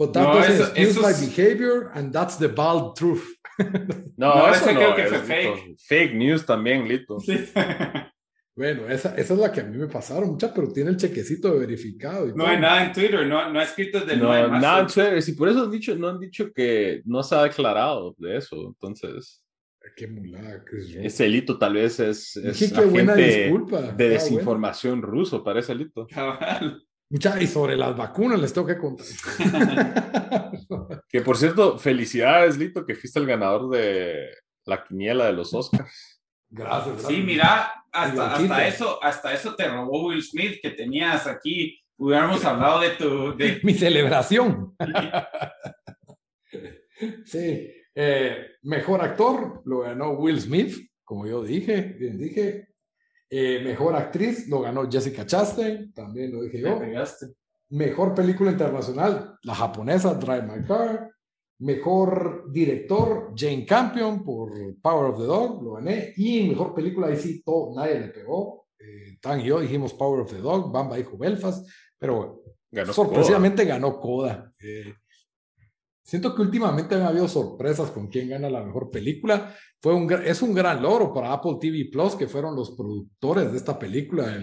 [0.00, 3.36] But that no, doesn't excuse my behavior, and that's the bald truth.
[4.16, 5.78] No, no eso, creo que fue fake.
[5.78, 7.18] Fake news también, Lito.
[8.56, 11.52] Bueno, esa, esa, es la que a mí me pasaron, mucha, pero tiene el chequecito
[11.52, 12.26] de verificado.
[12.34, 15.22] no hay nada en Twitter, no, no ha escrito de no, nada en Twitter.
[15.22, 18.56] Si por eso han dicho, no han dicho que no se ha declarado de eso,
[18.66, 19.42] entonces.
[19.96, 20.62] Qué mulada,
[21.02, 23.80] Ese Lito tal vez es, es qué buena disculpa.
[23.92, 26.06] de desinformación ruso, parece Lito.
[27.10, 29.04] Mucha, y sobre las vacunas les tengo que contar.
[31.08, 34.28] que por cierto, felicidades, Lito, que fuiste el ganador de
[34.64, 36.22] la quiniela de los Oscars.
[36.48, 41.80] Gracias, Sí, mira, hasta, hasta, eso, hasta eso te robó Will Smith, que tenías aquí.
[41.96, 43.36] Hubiéramos hablado de tu.
[43.36, 43.58] De...
[43.64, 44.76] Mi celebración.
[47.24, 47.72] sí.
[47.92, 52.68] Eh, mejor actor lo ganó Will Smith, como yo dije, bien dije.
[53.32, 56.80] Eh, mejor actriz lo ganó Jessica Chastain, también lo dije yo.
[57.70, 61.10] Mejor película internacional, la japonesa Drive My Car.
[61.60, 66.12] Mejor director, Jane Campion por Power of the Dog, lo gané.
[66.16, 68.66] Y mejor película, ahí sí, todo, nadie le pegó.
[68.78, 72.42] Eh, Tan y yo dijimos Power of the Dog, Bamba dijo Belfast, pero
[72.92, 74.52] sorpresivamente ganó Coda.
[74.58, 74.94] Eh,
[76.10, 79.54] siento que últimamente han habido sorpresas con quién gana la mejor película.
[79.80, 83.56] Fue un, es un gran logro para Apple TV Plus, que fueron los productores de
[83.56, 84.36] esta película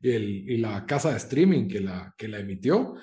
[0.00, 2.94] y la casa de streaming que la, que la emitió.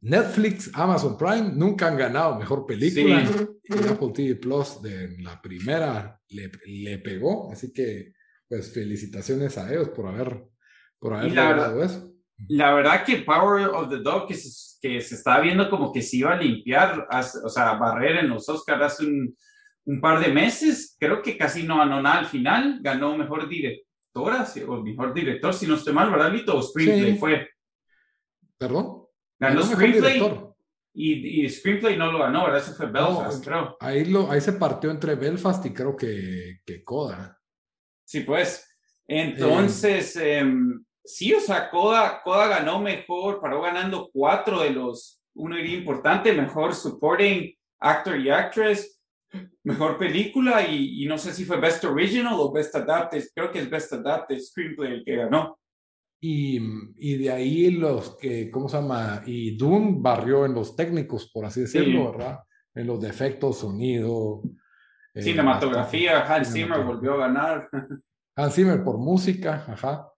[0.00, 3.22] Netflix, Amazon Prime nunca han ganado mejor película.
[3.62, 7.52] Y Apple TV Plus de la primera le, le, pegó.
[7.52, 8.12] Así que,
[8.48, 10.42] pues, felicitaciones a ellos por haber,
[10.98, 12.12] por haber logrado eso.
[12.48, 16.02] La verdad que Power of the Dog, que se, que se estaba viendo como que
[16.02, 17.08] se iba a limpiar,
[17.44, 19.34] o sea, barrer en los Oscars hace un,
[19.86, 22.80] un, par de meses, creo que casi no ganó nada al final.
[22.82, 26.56] Ganó mejor directora, o mejor director, si no estoy mal, ¿verdad, Lito?
[26.56, 27.48] O Screenplay fue.
[28.58, 29.06] ¿Perdón?
[29.38, 30.20] Ganó Screenplay
[30.98, 32.62] y, y, Screenplay no lo ganó, ¿verdad?
[32.62, 33.76] Eso fue Belfast, creo.
[33.80, 37.38] Ahí, lo, ahí se partió entre Belfast y creo que, que Coda.
[38.02, 38.66] Sí, pues.
[39.06, 45.58] Entonces, em, sí, o sea, Coda, Coda ganó mejor, paró ganando cuatro de los, uno
[45.58, 49.00] iría importante, mejor supporting actor y actress,
[49.64, 53.60] mejor película y, y, no sé si fue Best Original o Best Adapted, creo que
[53.60, 55.58] es Best Adapted Screenplay el que ganó.
[56.20, 56.60] Y,
[56.96, 59.22] y, de ahí los que, ¿cómo se llama?
[59.26, 62.40] Y Doom barrió en los técnicos, por así decirlo, ¿verdad?
[62.74, 64.42] En los defectos, sonido.
[65.14, 67.68] Eh, cinematografía, Hans Zimmer volvió a ganar.
[68.34, 70.10] Hans Zimmer por música, ajá.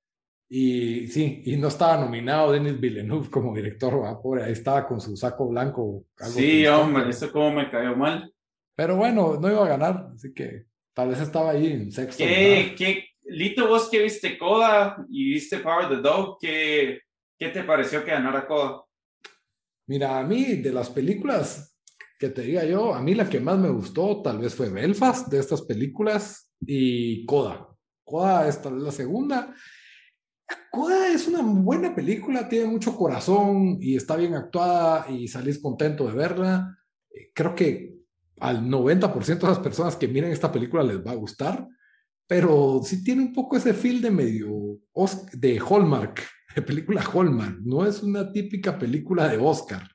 [0.50, 4.20] Y sí, y no estaba nominado Denis Villeneuve como director, ¿verdad?
[4.22, 6.04] Pobre, ahí estaba con su saco blanco.
[6.16, 8.32] sí, hombre, eso como me cayó mal.
[8.74, 12.24] Pero bueno, no iba a ganar, así que tal vez estaba ahí en sexto.
[12.24, 17.00] ¿Qué, ¿qué, Lito, vos que viste Coda y viste Power the Dog, ¿qué,
[17.38, 18.82] ¿qué te pareció que ganara Coda?
[19.86, 21.76] Mira, a mí de las películas
[22.18, 25.28] que te diga yo, a mí la que más me gustó tal vez fue Belfast
[25.28, 27.68] de estas películas y Coda.
[28.02, 29.54] Coda es tal vez la segunda.
[30.70, 36.06] Coda es una buena película, tiene mucho corazón y está bien actuada y salís contento
[36.06, 36.78] de verla.
[37.10, 37.94] Eh, creo que
[38.40, 41.66] al 90% de las personas que miren esta película les va a gustar
[42.28, 44.78] pero sí tiene un poco ese feel de medio
[45.32, 46.22] de Hallmark,
[46.54, 47.58] de película Hallmark.
[47.64, 49.88] No es una típica película de Oscar.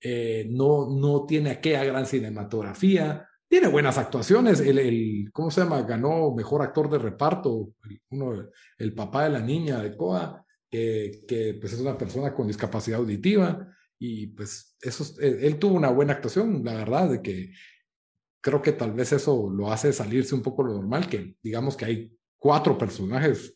[0.00, 3.27] Eh, no, no tiene aquella gran cinematografía.
[3.48, 4.60] Tiene buenas actuaciones.
[4.60, 5.82] El, el, ¿cómo se llama?
[5.82, 7.72] Ganó mejor actor de reparto.
[7.88, 12.34] El, uno, el papá de la niña de Coa, que, que pues es una persona
[12.34, 13.66] con discapacidad auditiva.
[13.98, 17.52] Y pues eso, él, él tuvo una buena actuación, la verdad, de que
[18.40, 21.84] creo que tal vez eso lo hace salirse un poco lo normal, que digamos que
[21.84, 23.54] hay cuatro personajes,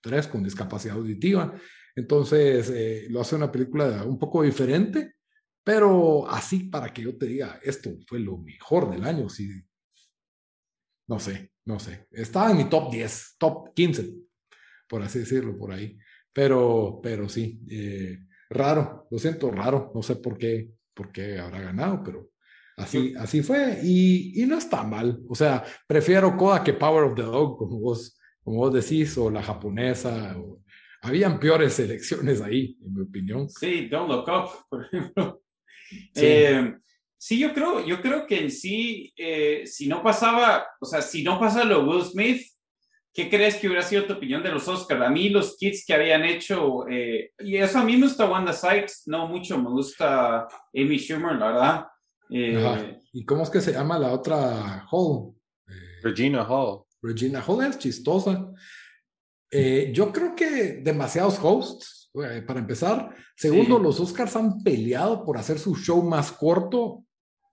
[0.00, 1.54] tres con discapacidad auditiva,
[1.94, 5.16] entonces eh, lo hace una película un poco diferente,
[5.64, 9.48] pero así para que yo te diga, esto fue lo mejor del año, sí.
[11.08, 12.06] No sé, no sé.
[12.10, 14.14] Estaba en mi top 10, top 15,
[14.88, 15.98] por así decirlo, por ahí.
[16.32, 18.18] Pero, pero sí, eh,
[18.48, 19.90] raro, lo siento, raro.
[19.94, 22.30] No sé por qué, por qué habrá ganado, pero
[22.80, 25.20] Así, así fue y, y, no está mal.
[25.28, 29.30] O sea, prefiero Coda que Power of the Dog, como vos, como vos decís, o
[29.30, 30.34] la japonesa.
[30.38, 30.62] O...
[31.02, 33.48] Habían peores selecciones ahí, en mi opinión.
[33.50, 35.39] Sí, Don't Look Up, por ejemplo.
[35.88, 36.74] Sí, eh,
[37.18, 41.22] sí yo, creo, yo creo que en sí, eh, si no pasaba, o sea, si
[41.22, 42.42] no pasa lo Will Smith,
[43.12, 45.02] ¿qué crees que hubiera sido tu opinión de los Oscars?
[45.02, 48.52] A mí los kits que habían hecho, eh, y eso a mí me gusta Wanda
[48.52, 51.86] Sykes, no mucho, me gusta Amy Schumer, la verdad.
[52.30, 55.34] Eh, ¿Y cómo es que se llama la otra Hall?
[55.68, 56.84] Eh, Regina Hall.
[57.02, 58.52] Regina Hall es chistosa.
[59.92, 61.99] yo creo que demasiados hosts,
[62.46, 63.14] para empezar.
[63.36, 67.04] Segundo, los Oscars han peleado por hacer su show más corto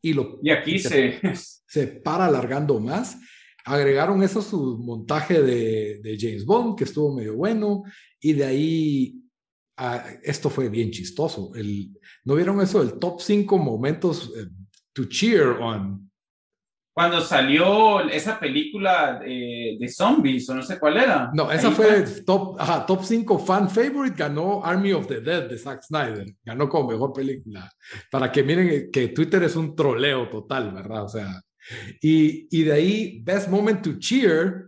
[0.01, 1.19] y, lo, y aquí se,
[1.67, 3.17] se para alargando más
[3.67, 7.83] agregaron eso su montaje de, de, James Bond, que estuvo medio bueno,
[8.19, 9.21] y de ahí
[10.23, 11.53] esto fue bien chistoso.
[11.53, 11.91] El,
[12.23, 12.81] ¿No vieron eso?
[12.81, 14.47] El top 5 momentos eh,
[14.93, 16.06] to cheer on.
[16.97, 21.29] Cuando salió esa película de, de, zombies, o no sé cuál era.
[21.31, 25.59] No, esa fue, top, ajá, top 5 fan favorite, ganó Army of the Dead de
[25.59, 27.71] Zack Snyder, ganó como mejor película.
[28.09, 31.03] Para que miren que Twitter es un troleo total, ¿verdad?
[31.03, 31.39] O sea,
[32.01, 34.65] y, y de ahí, Best Moment to Cheer.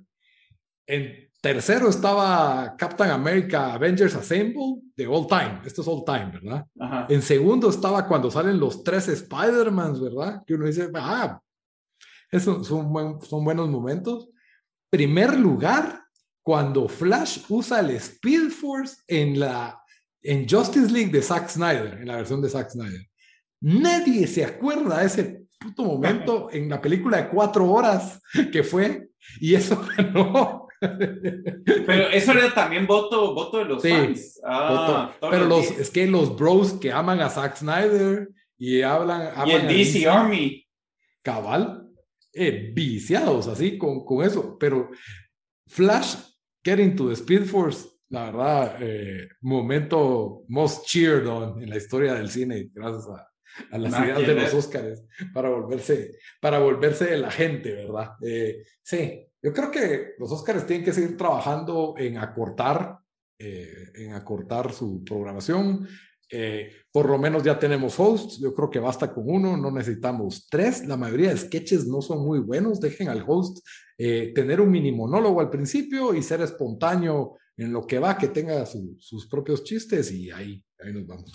[0.85, 5.61] En tercero estaba Captain America Avengers Assemble de All Time.
[5.65, 6.63] Esto es All Time, ¿verdad?
[7.09, 10.43] En segundo estaba cuando salen los tres Spider-Mans, ¿verdad?
[10.45, 11.41] Que uno dice, ah,
[12.31, 14.29] esos son, son buenos momentos.
[14.89, 16.03] Primer lugar,
[16.41, 19.79] cuando Flash usa el Speed Force en la
[20.21, 23.07] en Justice League de Zack Snyder, en la versión de Zack Snyder.
[23.61, 29.09] Nadie se acuerda de ese puto momento en la película de cuatro horas que fue
[29.39, 30.67] y eso ganó.
[30.79, 34.39] Pero eso era también voto, voto de los fans.
[34.45, 39.29] Ah, pero los, es que los bros que aman a Zack Snyder y hablan.
[39.45, 40.65] y el DC Army.
[41.21, 41.78] Cabal,
[42.41, 44.57] eh, viciados así con, con eso.
[44.57, 44.89] Pero
[45.67, 46.15] Flash,
[46.63, 52.13] Getting to the Speed Force, la verdad, eh, momento most cheered on en la historia
[52.13, 53.29] del cine, gracias a,
[53.71, 58.11] a las ideas de los Óscares para volverse, para volverse de la gente, ¿verdad?
[58.21, 62.97] Eh, sí, yo creo que los Óscares tienen que seguir trabajando en acortar,
[63.37, 65.87] eh, en acortar su programación.
[66.31, 70.47] Eh, por lo menos ya tenemos hosts, yo creo que basta con uno, no necesitamos
[70.49, 70.85] tres.
[70.85, 73.65] La mayoría de sketches no son muy buenos, dejen al host
[73.97, 78.65] tener un mini monólogo al principio y ser espontáneo en lo que va, que tenga
[78.65, 81.31] sus propios chistes y ahí, ahí nos vamos.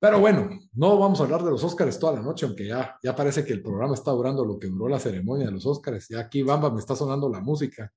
[0.00, 3.16] Pero bueno, no vamos a hablar de los Óscares toda la noche, aunque ya, ya
[3.16, 6.06] parece que el programa está durando lo que duró la ceremonia de los Óscares.
[6.08, 7.92] Ya aquí, Bamba, me está sonando la música.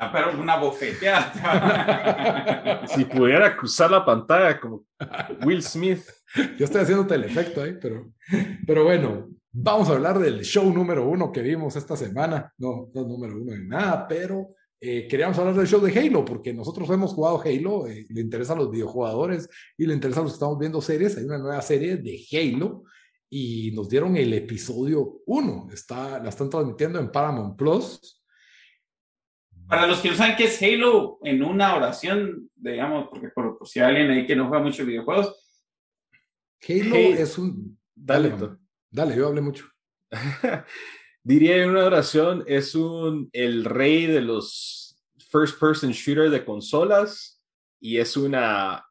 [0.00, 1.32] Ah, pero una bofeteada.
[2.86, 4.84] si pudiera cruzar la pantalla como
[5.44, 6.04] Will Smith.
[6.56, 8.12] Yo estoy haciendo el efecto ahí, pero,
[8.64, 12.52] pero bueno, vamos a hablar del show número uno que vimos esta semana.
[12.58, 16.54] No, no número uno de nada, pero eh, queríamos hablar del show de Halo, porque
[16.54, 20.58] nosotros hemos jugado Halo, eh, le interesan los videojugadores y le interesan los que estamos
[20.60, 21.16] viendo series.
[21.16, 22.84] Hay una nueva serie de Halo
[23.28, 25.70] y nos dieron el episodio 1.
[25.72, 28.17] Está, la están transmitiendo en Paramount Plus.
[29.68, 33.80] Para los que no saben qué es Halo, en una oración, digamos, porque por, si
[33.80, 35.34] hay alguien ahí que no juega mucho videojuegos.
[36.66, 37.78] Halo es un.
[37.94, 38.32] Dale,
[38.90, 39.66] dale, yo hablé mucho.
[41.22, 44.98] diría en una oración, es un, el rey de los
[45.30, 47.42] first person shooter de consolas
[47.80, 48.86] y es una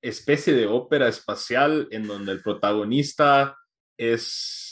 [0.00, 3.58] especie de ópera espacial en donde el protagonista
[3.98, 4.71] es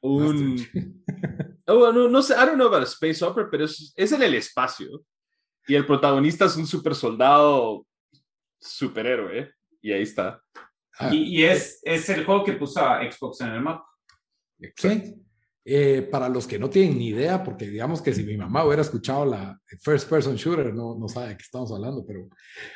[0.00, 0.56] un...
[1.66, 4.22] oh, no, no sé, I don't know about a space opera, pero es, es en
[4.22, 5.04] el espacio.
[5.66, 7.86] Y el protagonista es un super soldado
[8.60, 10.42] superhéroe, y ahí está.
[11.10, 13.86] Y, y, es, es el juego que puso a Xbox en el mapa.
[14.76, 15.14] Sí.
[15.62, 18.80] Eh, para los que no tienen ni idea, porque digamos que si mi mamá hubiera
[18.80, 22.28] escuchado la first person shooter, no, no sabe de qué estamos hablando, pero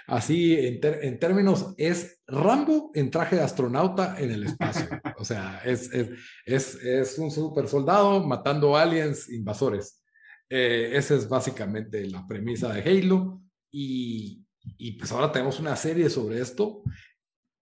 [0.07, 4.87] así en, en términos es Rambo en traje de astronauta en el espacio.
[5.17, 6.11] O sea, es, es,
[6.45, 10.03] es, es un super soldado matando aliens invasores.
[10.51, 13.41] Eh, esa es básicamente la premisa de Halo.
[13.71, 14.45] Y,
[14.77, 16.83] y pues ahora tenemos una serie sobre esto.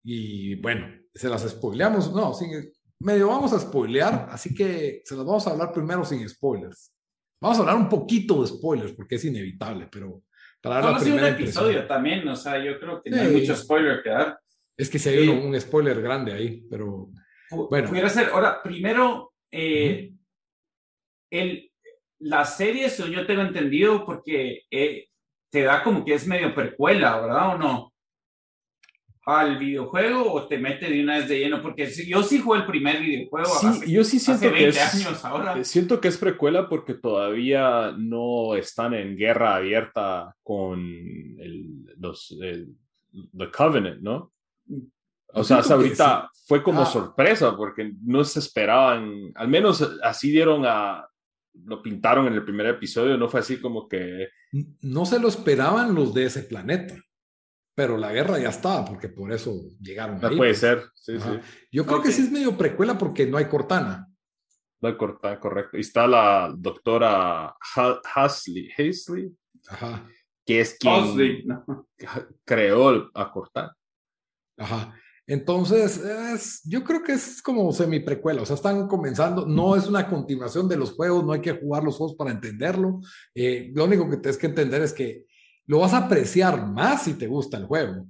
[0.02, 2.12] Y bueno, se las spoileamos.
[2.12, 2.46] No, sí,
[3.02, 6.92] medio vamos a spoilear, así que se los vamos a hablar primero sin spoilers.
[7.40, 10.22] Vamos a hablar un poquito de spoilers porque es inevitable, pero
[10.60, 13.56] para dar la primera un episodio también, o sea, yo creo que no hay mucho
[13.56, 14.38] spoiler que dar.
[14.76, 17.10] Es que si hay un, spoiler grande ahí, pero
[17.68, 17.88] bueno.
[17.88, 20.12] Pudiera ser, ahora, primero, eh,
[21.30, 21.70] el,
[22.20, 25.08] la serie, eso yo tengo entendido, porque eh,
[25.50, 27.91] te da como que es medio percuela, ¿verdad o no?
[29.24, 31.62] Al videojuego o te mete de una vez de lleno?
[31.62, 33.48] Porque yo sí jugué el primer videojuego.
[33.48, 35.62] Sí, yo sí siento que es, ahora.
[35.64, 42.36] Siento que es precuela porque todavía no están en guerra abierta con el, los
[43.36, 44.32] The Covenant, ¿no?
[45.34, 46.86] O sea, hasta ahorita fue como ah.
[46.86, 51.06] sorpresa porque no se esperaban, al menos así dieron a,
[51.64, 54.28] lo pintaron en el primer episodio, no fue así como que
[54.82, 56.96] no se lo esperaban los de ese planeta.
[57.74, 60.20] Pero la guerra ya estaba, porque por eso llegaron.
[60.20, 60.58] No ahí, puede pues.
[60.58, 61.28] ser, sí, sí.
[61.70, 64.08] Yo creo que sí es medio precuela porque no hay Cortana.
[64.80, 65.76] No hay corta, correcto.
[65.76, 69.32] Y está la doctora Ha- Hasley, Hasley,
[69.68, 70.08] Ajá,
[70.44, 71.46] que es quien
[72.44, 73.76] creó a Cortana.
[74.58, 74.94] ajá.
[75.24, 79.86] Entonces, es- yo creo que es como semi precuela, o sea, están comenzando, no es
[79.86, 83.00] una continuación de los juegos, no hay que jugar los juegos para entenderlo.
[83.34, 85.26] Eh, lo único que tienes que entender es que
[85.66, 88.06] lo vas a apreciar más si te gusta el juego,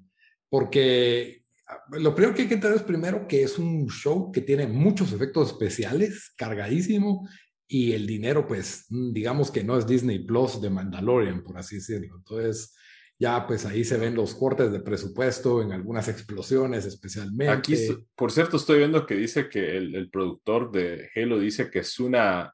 [0.49, 4.41] porque ah, lo primero que hay que entender es primero que es un show que
[4.41, 7.29] tiene muchos efectos especiales, cargadísimo,
[7.69, 11.77] y el dinero, pues, mm, digamos que no es Disney Plus de Mandalorian, por así
[11.77, 12.17] decirlo.
[12.17, 12.75] Entonces,
[13.19, 17.53] ya pues ahí se ven los cortes de presupuesto en algunas explosiones especialmente.
[17.53, 17.77] Aquí,
[18.17, 22.01] por cierto, estoy viendo que dice que el, el productor de Halo dice que es
[22.01, 22.53] una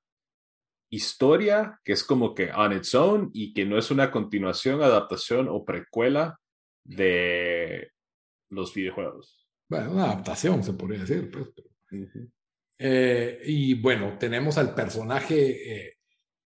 [0.91, 5.49] historia que es como que on its own y que no es una continuación, adaptación
[5.49, 6.39] o precuela
[6.84, 7.91] de
[8.51, 9.47] los videojuegos.
[9.68, 11.30] Bueno, una adaptación se podría decir.
[11.30, 11.49] Pues.
[11.93, 12.30] Ujú.
[12.78, 15.86] Eh, y bueno, tenemos al personaje.
[15.86, 15.95] eh,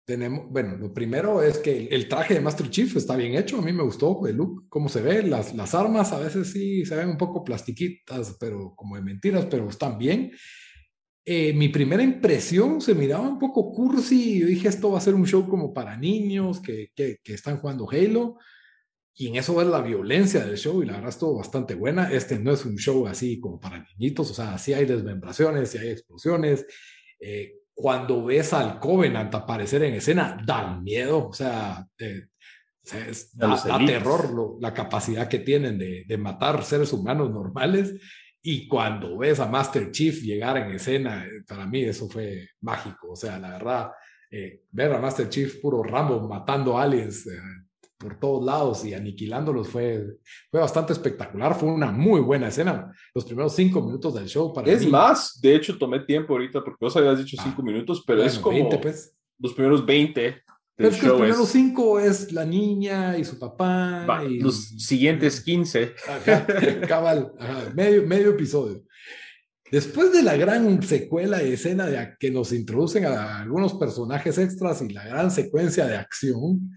[0.05, 3.57] tenemos, bueno, lo primero es que el, el traje de Master Chief está bien hecho.
[3.57, 5.23] A mí me gustó el look, cómo se ve.
[5.23, 9.45] Las, las armas a veces sí se ven un poco plastiquitas, pero como de mentiras,
[9.45, 10.31] pero están bien.
[11.25, 14.39] Eh, mi primera impresión se miraba un poco cursi.
[14.39, 17.57] Yo dije, esto va a ser un show como para niños que, que, que están
[17.57, 18.37] jugando Halo.
[19.17, 22.11] Y en eso es la violencia del show y la verdad estuvo bastante buena.
[22.11, 25.77] Este no es un show así como para niñitos, o sea, sí hay desmembraciones, sí
[25.77, 26.65] hay explosiones.
[27.19, 32.27] Eh, cuando ves al Covenant aparecer en escena, da miedo, o sea, eh,
[33.09, 37.31] es- A da, da terror lo- la capacidad que tienen de, de matar seres humanos
[37.31, 37.93] normales.
[38.47, 43.11] Y cuando ves a Master Chief llegar en escena, eh, para mí eso fue mágico,
[43.11, 43.91] o sea, la verdad,
[44.29, 47.25] eh, ver a Master Chief puro Rambo matando aliens.
[47.27, 47.39] eh,
[47.97, 50.05] por todos lados y aniquilándolos fue,
[50.51, 51.55] fue bastante espectacular.
[51.55, 52.91] Fue una muy buena escena.
[53.15, 54.91] Los primeros cinco minutos del show para Es mí.
[54.91, 58.31] más, de hecho, tomé tiempo ahorita porque vos habías dicho Ah, cinco minutos, pero bueno,
[58.31, 59.15] es como 20, pues.
[59.39, 60.35] los primeros 20 del
[60.75, 64.05] Pero es que los primeros es- cinco es la niña y su papá.
[64.05, 65.93] va, y, los siguientes 15.
[66.07, 66.45] Ajá,
[66.87, 68.83] cabal, ajá, medio, medio episodio.
[69.71, 74.81] Después de la gran secuela y escena de que nos introducen a algunos personajes extras
[74.81, 76.71] y la gran secuencia de acción,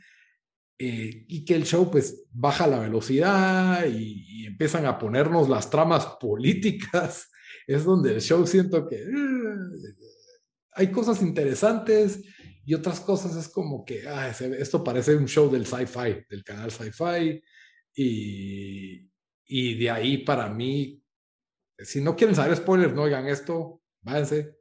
[0.80, 5.68] eh, y que el show pues baja la velocidad y, y empiezan a ponernos las
[5.70, 7.28] tramas políticas,
[7.66, 9.06] es donde el show siento que eh,
[10.72, 12.22] hay cosas interesantes
[12.68, 16.70] y otras cosas es como que ah, esto parece un show del sci-fi, del canal
[16.70, 17.42] sci-fi,
[17.94, 19.10] y,
[19.46, 21.02] y de ahí para mí,
[21.78, 24.56] si no quieren saber spoilers, no oigan esto, váyanse.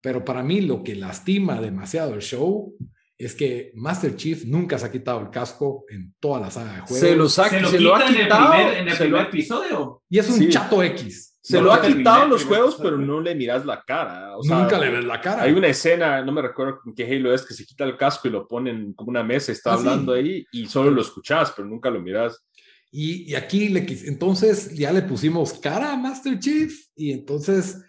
[0.00, 2.76] Pero para mí lo que lastima demasiado el show
[3.18, 6.80] es que Master Chief nunca se ha quitado el casco en toda la saga de
[6.80, 6.98] juegos.
[6.98, 8.52] Se lo, saca- Se lo se lo ha quita en el quitado.
[8.52, 10.02] primer, en el primer episodio.
[10.10, 10.48] Y es un Sí.
[10.50, 11.35] chato X.
[11.48, 14.36] se No lo lo ha terminé quitado los juegos, pero no le miras la cara.
[14.36, 15.42] O sea, nunca le ves la cara.
[15.44, 18.26] Hay una escena, no me recuerdo en qué Halo es, que se quita el casco
[18.26, 19.80] y lo ponen como una mesa, está Ah, sí.
[19.88, 22.44] hablando ahí y solo lo escuchas, pero nunca lo miras.
[22.90, 27.80] Y, y aquí le entonces ya le pusimos cara a Master Chief y entonces,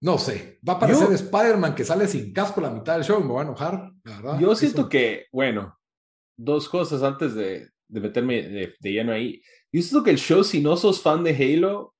[0.00, 3.32] no sé, va a aparecer Spider-Man que sale sin casco la mitad del show me
[3.34, 4.38] va a enojar, la verdad.
[4.38, 5.76] Yo Eso- siento que, bueno,
[6.36, 9.42] dos cosas antes de, de meterme de, de lleno ahí.
[9.72, 11.94] Yo siento que el show, si no sos fan de Halo,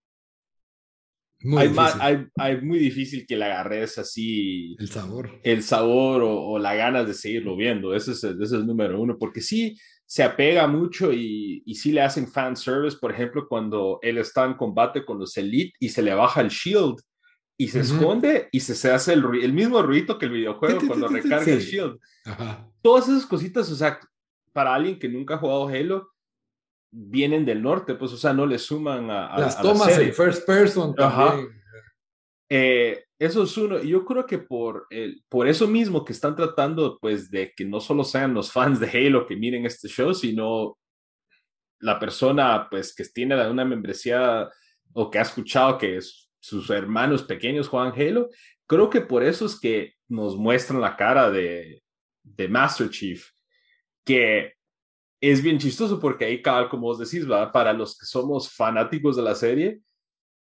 [1.45, 5.41] Muy hay, difícil, más, hay, hay muy difícil que le agarres así el sabor.
[5.43, 7.95] el sabor o, o la ganas de seguirlo viendo.
[7.95, 9.77] Ese es, el, ese es el número uno, porque sí
[10.07, 14.45] se apega mucho y, y sí le hacen fan service, por ejemplo, cuando él está
[14.45, 16.97] en combate con los Elite y se le baja el shield
[17.57, 21.09] y se esconde y se, se hace el, el mismo ruido que el videojuego cuando
[21.09, 21.99] recarga el shield.
[22.25, 22.69] Ajá.
[22.83, 23.99] Todas esas cositas, o sea,
[24.53, 26.12] para alguien que nunca ha jugado Halo,
[26.95, 29.95] vienen del norte, pues, o sea, no le suman a, a- Las a la tomas
[29.95, 30.09] serie.
[30.09, 31.49] en first person también.
[32.49, 33.83] Eh, eso es uno.
[33.83, 34.87] Yo creo que por,
[35.29, 38.89] por eso mismo que están tratando, pues, de que no solo sean los fans de
[38.91, 40.77] Halo que miren este show, sino
[41.81, 44.49] la persona, pues, que tiene una membresía
[44.93, 48.29] o que ha escuchado que es- sus hermanos pequeños juegan Halo.
[48.67, 51.83] Creo que por eso es que nos muestran la cara de,
[52.23, 53.25] de Master Chief,
[54.05, 54.55] que
[55.31, 57.53] es bien chistoso porque ahí, cabal, como vos decís, ¿verdad?
[57.53, 59.81] para los que somos fanáticos de la serie,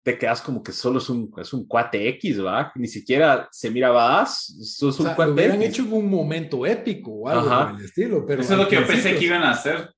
[0.04, 2.72] te quedas como que solo es un, es un cuate X, ¿va?
[2.76, 5.70] Ni siquiera se mira badass, sos O un sea, lo cuate hubieran X.
[5.70, 7.70] hecho en un momento épico o algo Ajá.
[7.72, 8.26] por el estilo.
[8.26, 9.94] Pero Eso es lo que yo pensé que iban a hacer.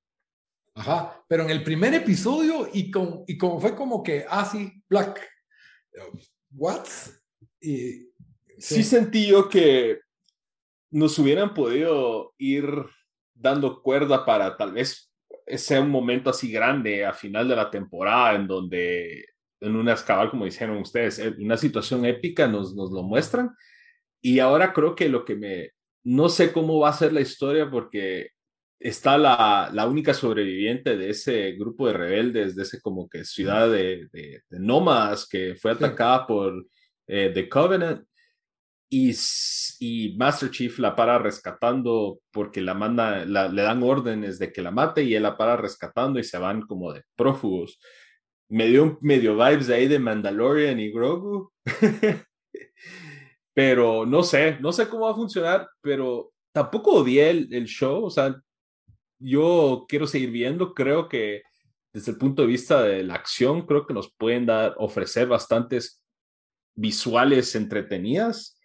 [0.76, 4.84] Ajá, pero en el primer episodio y, con, y como fue como que, ah, sí,
[4.90, 5.26] Black,
[6.52, 6.86] what?
[7.62, 8.10] Y,
[8.58, 10.00] Sí sentí yo que
[10.92, 12.66] nos hubieran podido ir
[13.44, 15.12] dando cuerda para tal vez
[15.46, 19.26] sea un momento así grande a final de la temporada en donde
[19.60, 23.52] en una escabal, como dijeron ustedes, eh, una situación épica nos, nos lo muestran.
[24.22, 25.72] Y ahora creo que lo que me,
[26.04, 28.30] no sé cómo va a ser la historia porque
[28.80, 33.70] está la, la única sobreviviente de ese grupo de rebeldes, de ese como que ciudad
[33.72, 36.66] de, de, nómadas que fue atacada por
[37.08, 38.06] eh, The Covenant.
[38.96, 39.16] Y,
[39.80, 44.70] y, Master Chief la para rescatando porque la manda, le dan órdenes de que la
[44.70, 47.80] mate y él la para rescatando y se van como de prófugos.
[48.50, 51.52] Me dio medio vibes ahí de Mandalorian y Grogu.
[53.56, 58.06] pero no sé, no sé cómo va a funcionar, pero tampoco odié el, el show,
[58.06, 58.40] o sea,
[59.18, 61.42] yo quiero seguir viendo, creo que
[61.92, 66.04] desde el punto de vista de la acción, creo que nos pueden dar, ofrecer bastantes
[66.76, 68.60] visuales entretenidas,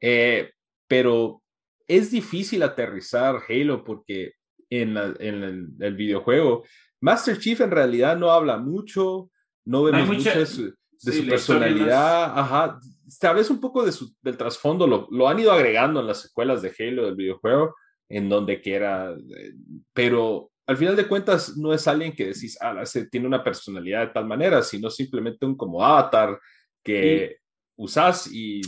[0.00, 0.50] eh,
[0.86, 1.42] pero
[1.86, 4.34] es difícil aterrizar Halo porque
[4.70, 6.64] en, en el, videojuego
[7.00, 9.30] Master Chief en realidad no habla mucho,
[9.66, 12.78] no vemos mucho de su, personalidad, ajá,
[13.18, 16.22] tal vez un poco de su, del trasfondo lo, lo, han ido agregando en las
[16.22, 17.74] secuelas de Halo del videojuego,
[18.08, 19.52] en donde quiera, eh,
[19.92, 24.12] pero al final de cuentas no es alguien que decís, ah, tiene una personalidad de
[24.12, 26.38] tal manera, sino simplemente un como avatar
[26.82, 27.38] que
[27.76, 28.62] usas y...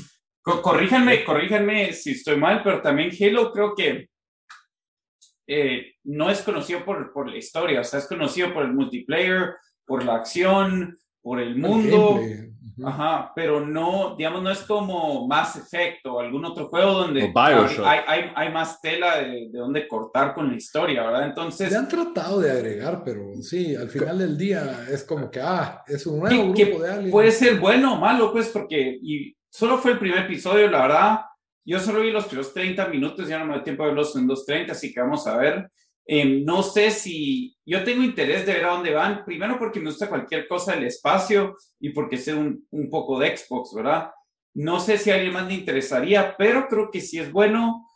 [0.44, 4.10] Corríjanme, corríjanme si estoy mal, pero también Halo creo que
[5.46, 9.54] eh, no es conocido por, por la historia, o sea, es conocido por el multiplayer,
[9.86, 12.20] por la acción, por el mundo.
[12.84, 17.32] Ajá, pero no, digamos, no es como Mass Effect o algún otro juego donde
[17.84, 21.28] hay, hay, hay, más tela de, de dónde cortar con la historia, ¿verdad?
[21.28, 21.70] Entonces...
[21.70, 25.84] Se han tratado de agregar, pero sí, al final del día es como que, ah,
[25.86, 27.12] es un nuevo grupo de aliens.
[27.12, 31.20] Puede ser bueno o malo, pues, porque y solo fue el primer episodio, la verdad.
[31.64, 34.26] Yo solo vi los primeros 30 minutos, ya no me da tiempo de verlos en
[34.26, 35.70] 2.30, así que vamos a ver.
[36.04, 39.86] Em, no sé si yo tengo interés de ver a dónde van, primero porque me
[39.86, 44.10] gusta cualquier cosa del espacio y porque sé un, un poco de Xbox, ¿verdad?
[44.54, 47.88] No sé si a alguien más le interesaría, pero creo que sí es bueno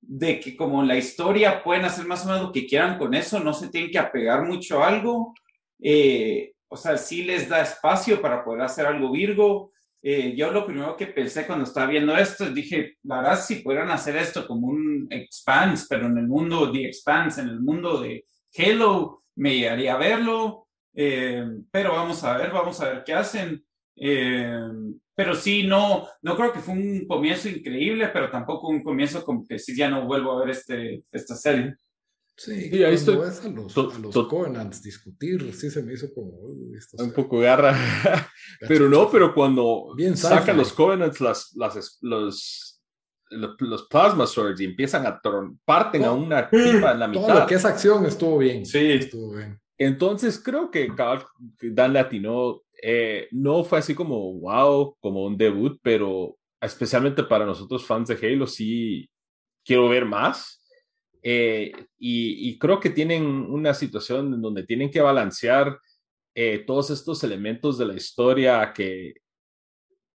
[0.00, 3.38] de que como la historia pueden hacer más o menos lo que quieran con eso,
[3.38, 5.32] no se tienen que apegar mucho a algo.
[5.80, 9.70] Eh, o sea, sí les da espacio para poder hacer algo Virgo.
[10.06, 13.90] Eh, yo lo primero que pensé cuando estaba viendo esto, dije, la verdad, si pudieran
[13.90, 18.26] hacer esto como un Expanse, pero en el mundo de Expanse, en el mundo de
[18.54, 20.68] Halo, me llegaría a verlo.
[20.94, 23.64] Eh, pero vamos a ver, vamos a ver qué hacen.
[23.96, 24.54] Eh,
[25.14, 29.46] pero sí, no, no creo que fue un comienzo increíble, pero tampoco un comienzo como
[29.46, 31.76] que si ya no vuelvo a ver este, esta serie.
[32.36, 33.14] Sí, y ahí estoy.
[33.14, 36.32] a los, a los Covenants discutir, sí se me hizo como.
[36.32, 37.76] un poco garra.
[38.68, 42.82] pero no, pero cuando sacan los Covenants las, las, los,
[43.30, 45.20] los, Plasma Swords y empiezan a
[45.64, 47.26] parten a una tipa en la mitad.
[47.26, 48.66] Todo lo que es acción estuvo bien.
[48.66, 48.92] Sí.
[48.92, 49.60] Estuvo bien.
[49.78, 50.88] Entonces creo que
[51.60, 57.86] Dan Latino eh, no fue así como wow, como un debut, pero especialmente para nosotros
[57.86, 59.08] fans de Halo, sí
[59.64, 60.63] quiero ver más
[61.26, 65.78] eh, y, creo que tienen una situación en donde tienen que balancear
[66.34, 69.14] eh, todos estos elementos de la historia que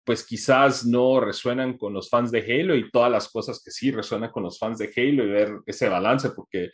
[0.05, 3.93] pues quizás no resuenan con los fans de Halo y todas las cosas que sí
[3.93, 6.71] resuenan con los fans de Halo y ver ese balance porque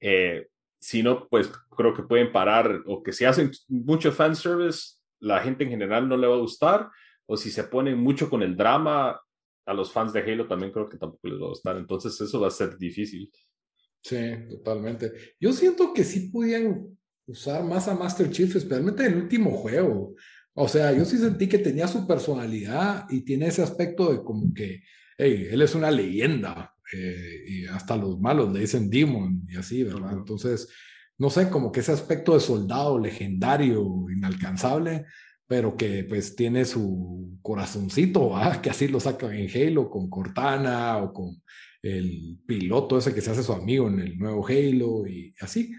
[0.00, 0.48] eh,
[0.78, 5.64] si no pues creo que pueden parar o que si hacen mucho fanservice la gente
[5.64, 6.90] en general no le va a gustar
[7.24, 9.18] o si se ponen mucho con el drama
[9.64, 12.38] a los fans de Halo también creo que tampoco les va a gustar entonces eso
[12.38, 13.30] va a ser difícil.
[14.02, 14.16] Sí,
[14.50, 15.12] totalmente.
[15.40, 20.14] Yo siento que sí podían usar más a Master Chief, especialmente en el último juego.
[20.54, 24.52] O sea, yo sí sentí que tenía su personalidad y tiene ese aspecto de como
[24.52, 24.82] que,
[25.16, 29.82] hey, él es una leyenda eh, y hasta los malos le dicen Demon y así,
[29.84, 30.12] ¿verdad?
[30.12, 30.68] Entonces,
[31.16, 35.06] no sé, como que ese aspecto de soldado legendario, inalcanzable,
[35.46, 38.32] pero que pues tiene su corazoncito,
[38.62, 41.42] que así lo sacan en Halo con Cortana o con
[41.82, 45.74] el piloto ese que se hace su amigo en el nuevo Halo y así.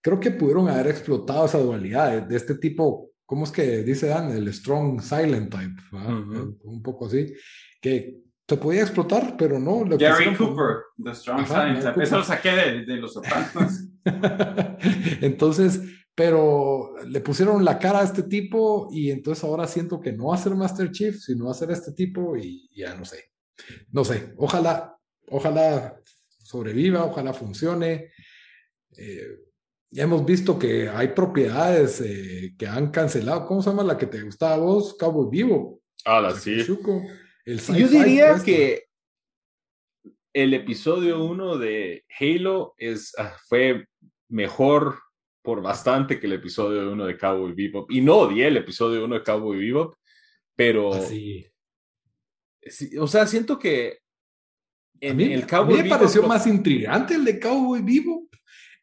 [0.00, 4.32] Creo que pudieron haber explotado esa dualidad de, este tipo, ¿cómo es que dice Dan?
[4.32, 5.80] El strong silent type,
[6.64, 7.32] un poco así,
[7.80, 9.84] que se podía explotar, pero no.
[9.84, 12.02] Lo Gary Cooper, The Strong Silent Type.
[12.02, 13.88] Eso lo saqué de, de los sopranos.
[15.22, 15.80] entonces,
[16.14, 20.34] pero le pusieron la cara a este tipo y entonces ahora siento que no va
[20.34, 23.30] a ser Master Chief, sino va a ser este tipo y ya no sé.
[23.90, 24.93] No sé, ojalá
[25.28, 25.96] ojalá
[26.42, 28.12] sobreviva, ojalá funcione.
[28.96, 29.38] Eh,
[29.90, 33.46] ya hemos visto que hay propiedades eh, que han cancelado.
[33.46, 34.96] ¿Cómo se llama la que te gustaba a vos?
[34.98, 35.80] Cabo Vivo.
[36.04, 36.56] Ah, la sí.
[37.46, 38.84] Yo diría que
[40.32, 43.86] el episodio 1 de Halo es, ah, fue
[44.28, 44.98] mejor
[45.42, 47.90] por bastante que el episodio 1 de Cowboy Bebop.
[47.90, 49.94] Y no odié el episodio 1 de Cowboy Bebop,
[50.56, 50.94] pero...
[50.94, 51.46] Así.
[52.98, 53.98] o sea, siento que
[55.00, 58.34] en a mí, el Cowboy a mí me pareció más intrigante el de Cowboy Bebop.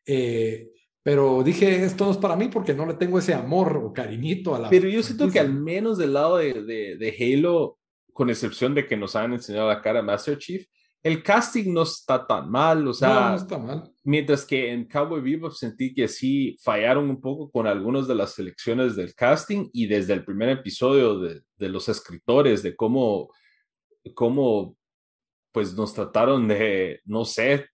[0.05, 0.69] Eh,
[1.03, 4.53] pero dije, esto no es para mí porque no le tengo ese amor o cariñito
[4.53, 4.69] a la.
[4.69, 7.79] Pero yo siento que al menos del lado de, de, de, Halo,
[8.13, 10.65] con excepción de que nos han enseñado la cara Master Chief,
[11.01, 13.91] el casting no está tan mal, o sea, no, no está mal.
[14.03, 18.35] Mientras que en Cowboy Bebop sentí que sí fallaron un poco con algunas de las
[18.35, 23.31] selecciones del casting y desde el primer episodio de, de los escritores, de cómo,
[24.13, 24.77] cómo
[25.51, 27.67] pues nos trataron de, no sé,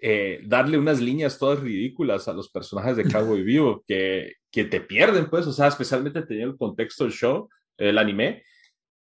[0.00, 4.80] eh, darle unas líneas todas ridículas a los personajes de Cowboy Vivo que, que te
[4.80, 8.42] pierden, pues, o sea, especialmente teniendo el contexto del show, el anime,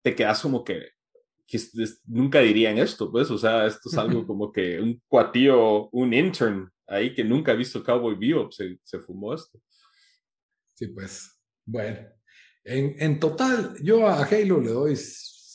[0.04, 0.90] te quedas como que,
[1.48, 1.60] que
[2.06, 6.72] nunca dirían esto, pues, o sea, esto es algo como que un cuatío, un intern
[6.88, 9.60] ahí que nunca ha visto Cowboy Vivo, se, se fumó esto.
[10.76, 12.08] Sí, pues, bueno,
[12.64, 14.96] en, en total, yo a Halo le doy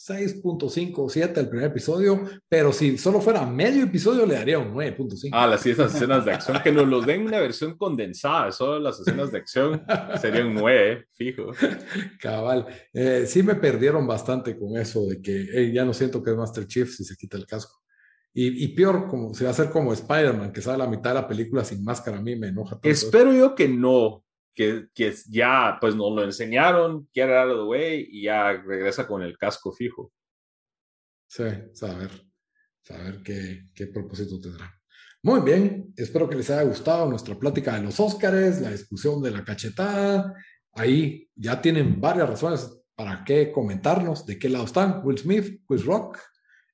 [0.09, 5.29] 6.5 7 el primer episodio, pero si solo fuera medio episodio le daría un 9.5.
[5.31, 8.99] Ah, las esas escenas de acción, que nos los den una versión condensada, solo las
[8.99, 9.85] escenas de acción
[10.21, 11.53] sería un 9, fijo.
[12.19, 16.37] Cabal, eh, sí me perdieron bastante con eso de que ya no siento que es
[16.37, 17.81] Master Chief si se quita el casco.
[18.35, 21.11] Y, y peor, como se va a hacer como Spider-Man, que sale a la mitad
[21.11, 22.81] de la película sin máscara, a mí me enoja.
[22.83, 24.25] Espero yo que no,
[24.55, 29.07] que, que ya pues nos lo enseñaron, get out of the way y ya regresa
[29.07, 30.13] con el casco fijo.
[31.27, 32.11] Sí, saber,
[32.83, 34.71] saber qué, qué propósito tendrá.
[35.25, 39.31] Muy bien, espero que les haya gustado nuestra plática de los Óscares, la discusión de
[39.31, 40.35] la cachetada.
[40.73, 45.01] Ahí ya tienen varias razones para qué comentarnos de qué lado están.
[45.05, 46.19] Will Smith, Chris Rock,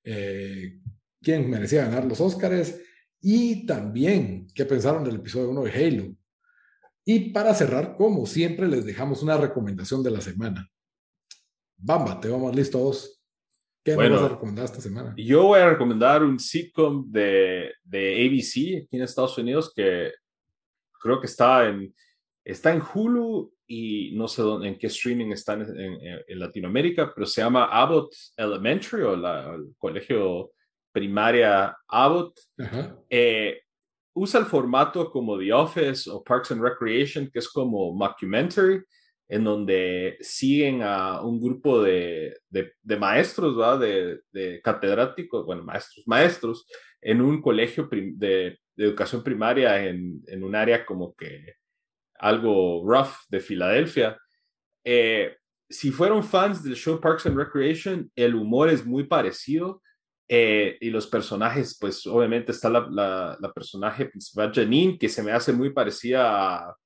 [0.03, 0.81] eh,
[1.21, 2.81] quién merecía ganar los Óscares
[3.21, 6.15] y también qué pensaron del episodio 1 de Halo.
[7.11, 10.71] Y para cerrar, como siempre, les dejamos una recomendación de la semana.
[11.79, 13.19] Bamba, te vamos listos.
[13.83, 15.15] ¿Qué bueno, vas a recomendar esta semana?
[15.17, 20.13] Yo voy a recomendar un sitcom de, de ABC aquí en Estados Unidos que
[21.03, 21.95] creo que está en,
[22.45, 27.11] está en Hulu y no sé dónde, en qué streaming está en, en, en Latinoamérica,
[27.15, 30.53] pero se llama Abbott Elementary o la, el colegio
[30.93, 32.39] primaria Abbott.
[33.09, 33.63] Eh,
[34.19, 38.83] usa el formato como The Office o Parks and Recreation, que es como mockumentary,
[39.29, 43.79] en donde siguen a un grupo de, de, maestros, ¿verdad?
[43.79, 46.67] De, de, catedráticos, bueno, maestros, maestros,
[47.01, 51.55] en un colegio de, educación primaria en, en, un área como que
[52.15, 54.17] algo rough de Filadelfia.
[54.85, 55.37] Eh,
[55.69, 59.83] si fueron fans del show Parks and Recreation, el humor es muy parecido
[60.31, 65.33] eh, y los personajes, pues obviamente está la, la, personaje principal, Janine, que se me
[65.33, 66.77] hace muy parecida a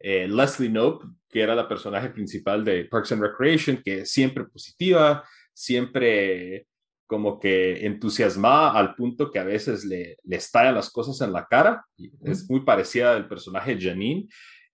[0.00, 4.44] eh, Leslie Knope, que era la personaje principal de Parks and Recreation, que es siempre
[4.44, 5.22] positiva,
[5.52, 6.66] siempre
[7.06, 11.46] como que entusiasmada al punto que a veces le, le estallan las cosas en la
[11.46, 11.84] cara.
[12.22, 14.28] Es muy parecida al personaje Janine.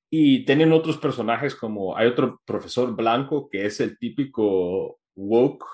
[0.08, 5.64] Y tienen otros personajes como hay otro profesor blanco que es el típico woke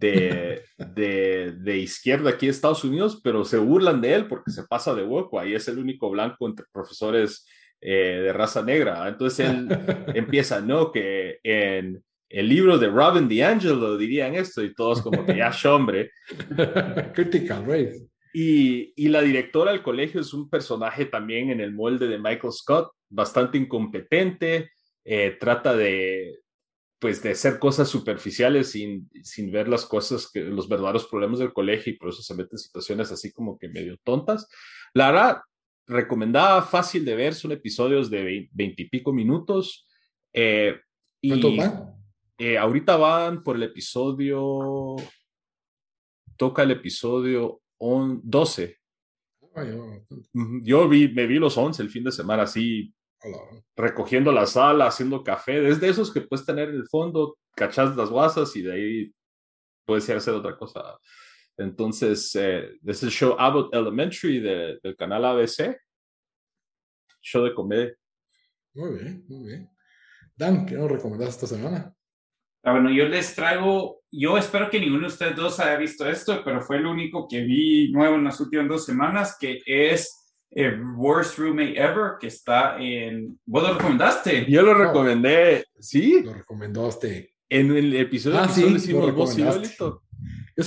[0.00, 4.64] de, de, de, izquierda aquí en Estados Unidos, pero se burlan de él porque se
[4.64, 5.38] pasa de hueco.
[5.38, 7.46] Ahí es el único blanco entre profesores
[7.80, 9.06] eh, de raza negra.
[9.06, 9.68] Entonces él
[10.14, 10.90] empieza, ¿no?
[10.90, 16.10] Que en el libro de Robin DiAngelo dirían esto y todos como que ya hombre.
[17.14, 18.06] Critical race.
[18.32, 22.52] Y, y la directora del colegio es un personaje también en el molde de Michael
[22.52, 24.70] Scott, bastante incompetente,
[25.04, 26.38] eh, trata de,
[27.00, 31.52] pues de hacer cosas superficiales sin, sin ver las cosas, que, los verdaderos problemas del
[31.52, 34.46] colegio y por eso se mete en situaciones así como que medio tontas.
[34.92, 35.40] La verdad,
[35.86, 39.88] recomendada, fácil de ver, son episodios de veintipico minutos.
[40.34, 40.78] Eh,
[41.22, 41.32] y
[42.38, 44.96] eh, ahorita van por el episodio,
[46.36, 48.76] toca el episodio 12.
[50.62, 52.92] Yo vi, me vi los 11 el fin de semana, así
[53.76, 58.10] recogiendo la sala, haciendo café, desde esos que puedes tener en el fondo, cachas las
[58.10, 59.14] guasas y de ahí
[59.84, 60.98] puedes ir a hacer otra cosa.
[61.56, 65.76] Entonces, eh, es el show Abbott Elementary del canal ABC,
[67.20, 67.94] show de comedia.
[68.74, 69.70] Muy bien, muy bien.
[70.34, 71.94] Dan, ¿qué nos recomendás esta semana?
[72.62, 76.42] Ah, bueno, yo les traigo, yo espero que ninguno de ustedes dos haya visto esto,
[76.44, 80.19] pero fue el único que vi nuevo en las últimas dos semanas, que es
[80.52, 83.38] eh, Worst Roommate Ever, que está en...
[83.46, 84.46] ¿Vos lo recomendaste?
[84.48, 86.22] Yo lo recomendé, ¿sí?
[86.22, 87.34] Lo recomendaste.
[87.48, 90.00] En el episodio ah, que sí, hicimos vos y Yo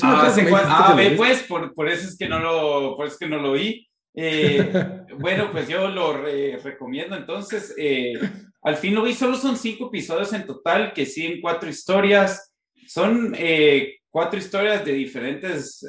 [0.01, 0.33] ah,
[0.67, 3.37] ah ve, pues, por, por, eso es que no lo, por eso es que no
[3.37, 3.87] lo vi.
[4.15, 4.71] Eh,
[5.19, 7.15] bueno, pues yo lo recomiendo.
[7.15, 8.13] Entonces, eh,
[8.61, 12.53] al fin lo vi, solo son cinco episodios en total, que siguen cuatro historias.
[12.87, 15.85] Son eh, cuatro historias de diferentes,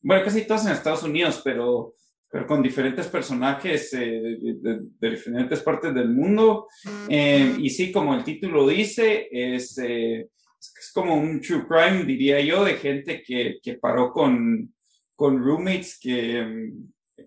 [0.00, 1.94] bueno, casi todas en Estados Unidos, pero,
[2.28, 6.66] pero con diferentes personajes de, diferentes partes del mundo.
[7.08, 12.74] y sí, como el título dice, es, es como un true crime, diría yo, de
[12.74, 14.74] gente que, que paró con,
[15.14, 16.72] con roommates que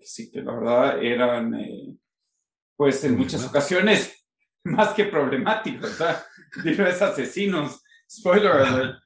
[0.02, 1.96] sí que la verdad eran, eh,
[2.76, 4.24] pues en muchas ocasiones,
[4.64, 6.24] más que problemáticos, ¿verdad?
[6.64, 8.99] Diles asesinos, spoiler alert.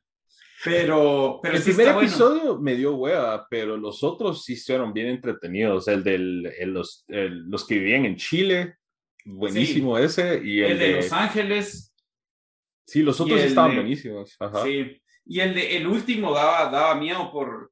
[0.64, 5.86] Pero, pero el primer episodio me dio hueva, pero los otros sí fueron bien entretenidos.
[5.88, 6.18] El de
[6.66, 8.76] los, los que vivían en Chile,
[9.26, 10.40] buenísimo ese.
[10.42, 11.94] Y el, de, Los Ángeles.
[12.86, 14.38] Sí, los otros estaban buenísimos.
[14.64, 17.70] Sí, y el de el último daba, daba miedo por,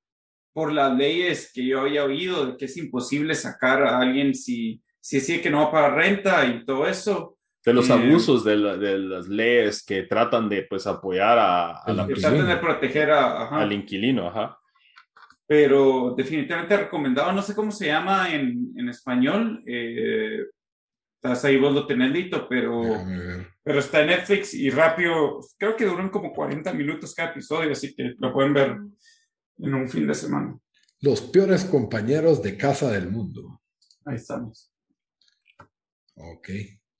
[0.52, 4.82] por las leyes que yo había oído, de que es imposible sacar a alguien si,
[5.00, 7.38] si decide que no va a pagar renta y todo eso.
[7.64, 12.06] De los abusos de, de, las leyes que tratan de pues apoyar a, a la
[12.08, 14.58] tratan de proteger a, al inquilino, ajá.
[15.46, 20.44] Pero definitivamente recomendado, no sé cómo se llama en, en español, eh,
[21.22, 22.82] ahí vos lo tenés dito, pero,
[23.62, 27.94] pero está en Netflix y rápido, creo que duran como 40 minutos cada episodio, así
[27.94, 28.76] que lo pueden ver
[29.58, 30.58] en un fin de semana.
[31.00, 33.60] Los peores compañeros de casa del mundo.
[34.04, 34.72] Ahí estamos.
[36.14, 36.48] Ok,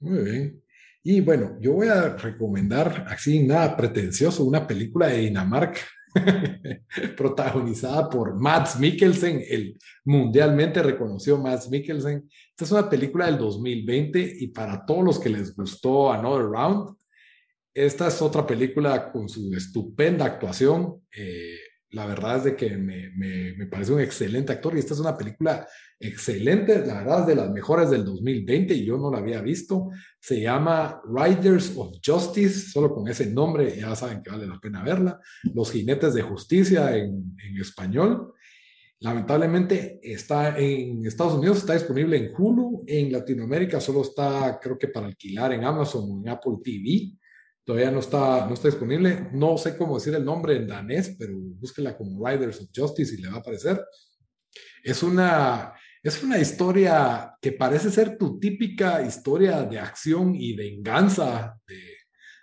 [0.03, 0.63] muy bien.
[1.03, 5.81] Y bueno, yo voy a recomendar, así nada pretencioso, una película de Dinamarca
[7.17, 12.29] protagonizada por Mads Mikkelsen, el mundialmente reconocido Mads Mikkelsen.
[12.51, 16.97] Esta es una película del 2020 y para todos los que les gustó Another Round,
[17.75, 21.03] esta es otra película con su estupenda actuación.
[21.17, 21.57] Eh,
[21.93, 25.17] la verdad es de que me, me, parece un excelente actor y esta es una
[25.17, 25.69] película
[26.01, 29.91] excelente, la verdad es de las mejores del 2020 y yo no la había visto.
[30.19, 34.83] Se llama Riders of Justice, solo con ese nombre ya saben que vale la pena
[34.83, 35.21] verla.
[35.55, 38.33] Los jinetes de justicia en, en español.
[39.01, 44.89] Lamentablemente está en Estados Unidos, está disponible en Hulu, en Latinoamérica solo está creo que
[44.89, 47.13] para alquilar en Amazon o en Apple TV.
[47.65, 49.29] Todavía no está, no está disponible.
[49.33, 53.23] No sé cómo decir el nombre en danés, pero búsquela como Riders of Justice y
[53.23, 53.81] le va a aparecer.
[54.83, 61.57] Es una, es una historia que parece ser tu típica historia de acción y venganza
[61.67, 61.81] de,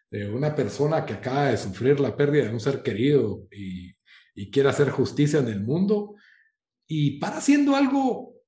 [0.10, 3.92] de una persona que acaba de sufrir la pérdida de un ser querido y,
[4.36, 6.16] y quiere hacer justicia en el mundo.
[6.88, 8.39] Y para haciendo algo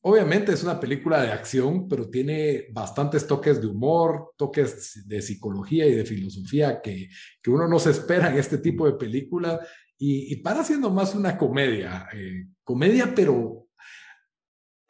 [0.00, 5.86] Obviamente es una película de acción, pero tiene bastantes toques de humor, toques de psicología
[5.86, 7.08] y de filosofía que,
[7.42, 9.60] que uno no se espera en este tipo de película
[10.00, 13.66] y, para siendo más una comedia, eh, comedia, pero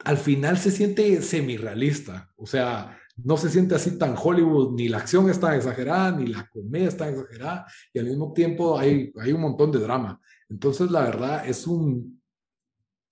[0.05, 4.99] al final se siente semi-realista, o sea, no se siente así tan Hollywood, ni la
[4.99, 9.41] acción está exagerada, ni la comedia está exagerada, y al mismo tiempo hay, hay un
[9.41, 10.21] montón de drama.
[10.47, 12.18] Entonces, la verdad, es un,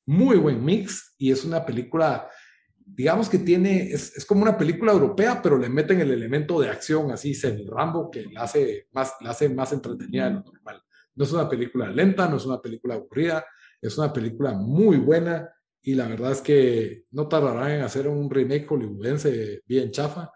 [0.08, 2.30] muy buen mix y es una película,
[2.78, 7.12] digamos que tiene, es, como una película europea, pero le meten el elemento de acción
[7.12, 10.82] así, semi-rambo, que la hace, más, la hace más entretenida de lo normal.
[11.14, 13.46] No es una película lenta, no es una película aburrida,
[13.82, 15.50] es una película muy buena
[15.82, 20.32] y la verdad es que no tardarán en hacer un remake hollywoodense bien chafa.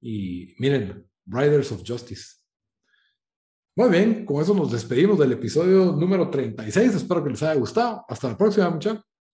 [0.00, 2.36] Y miren, Riders of Justice.
[3.76, 6.94] Muy bien, con eso nos despedimos del episodio número 36.
[6.94, 8.04] Espero que les haya gustado.
[8.08, 9.04] Hasta la próxima, muchachos.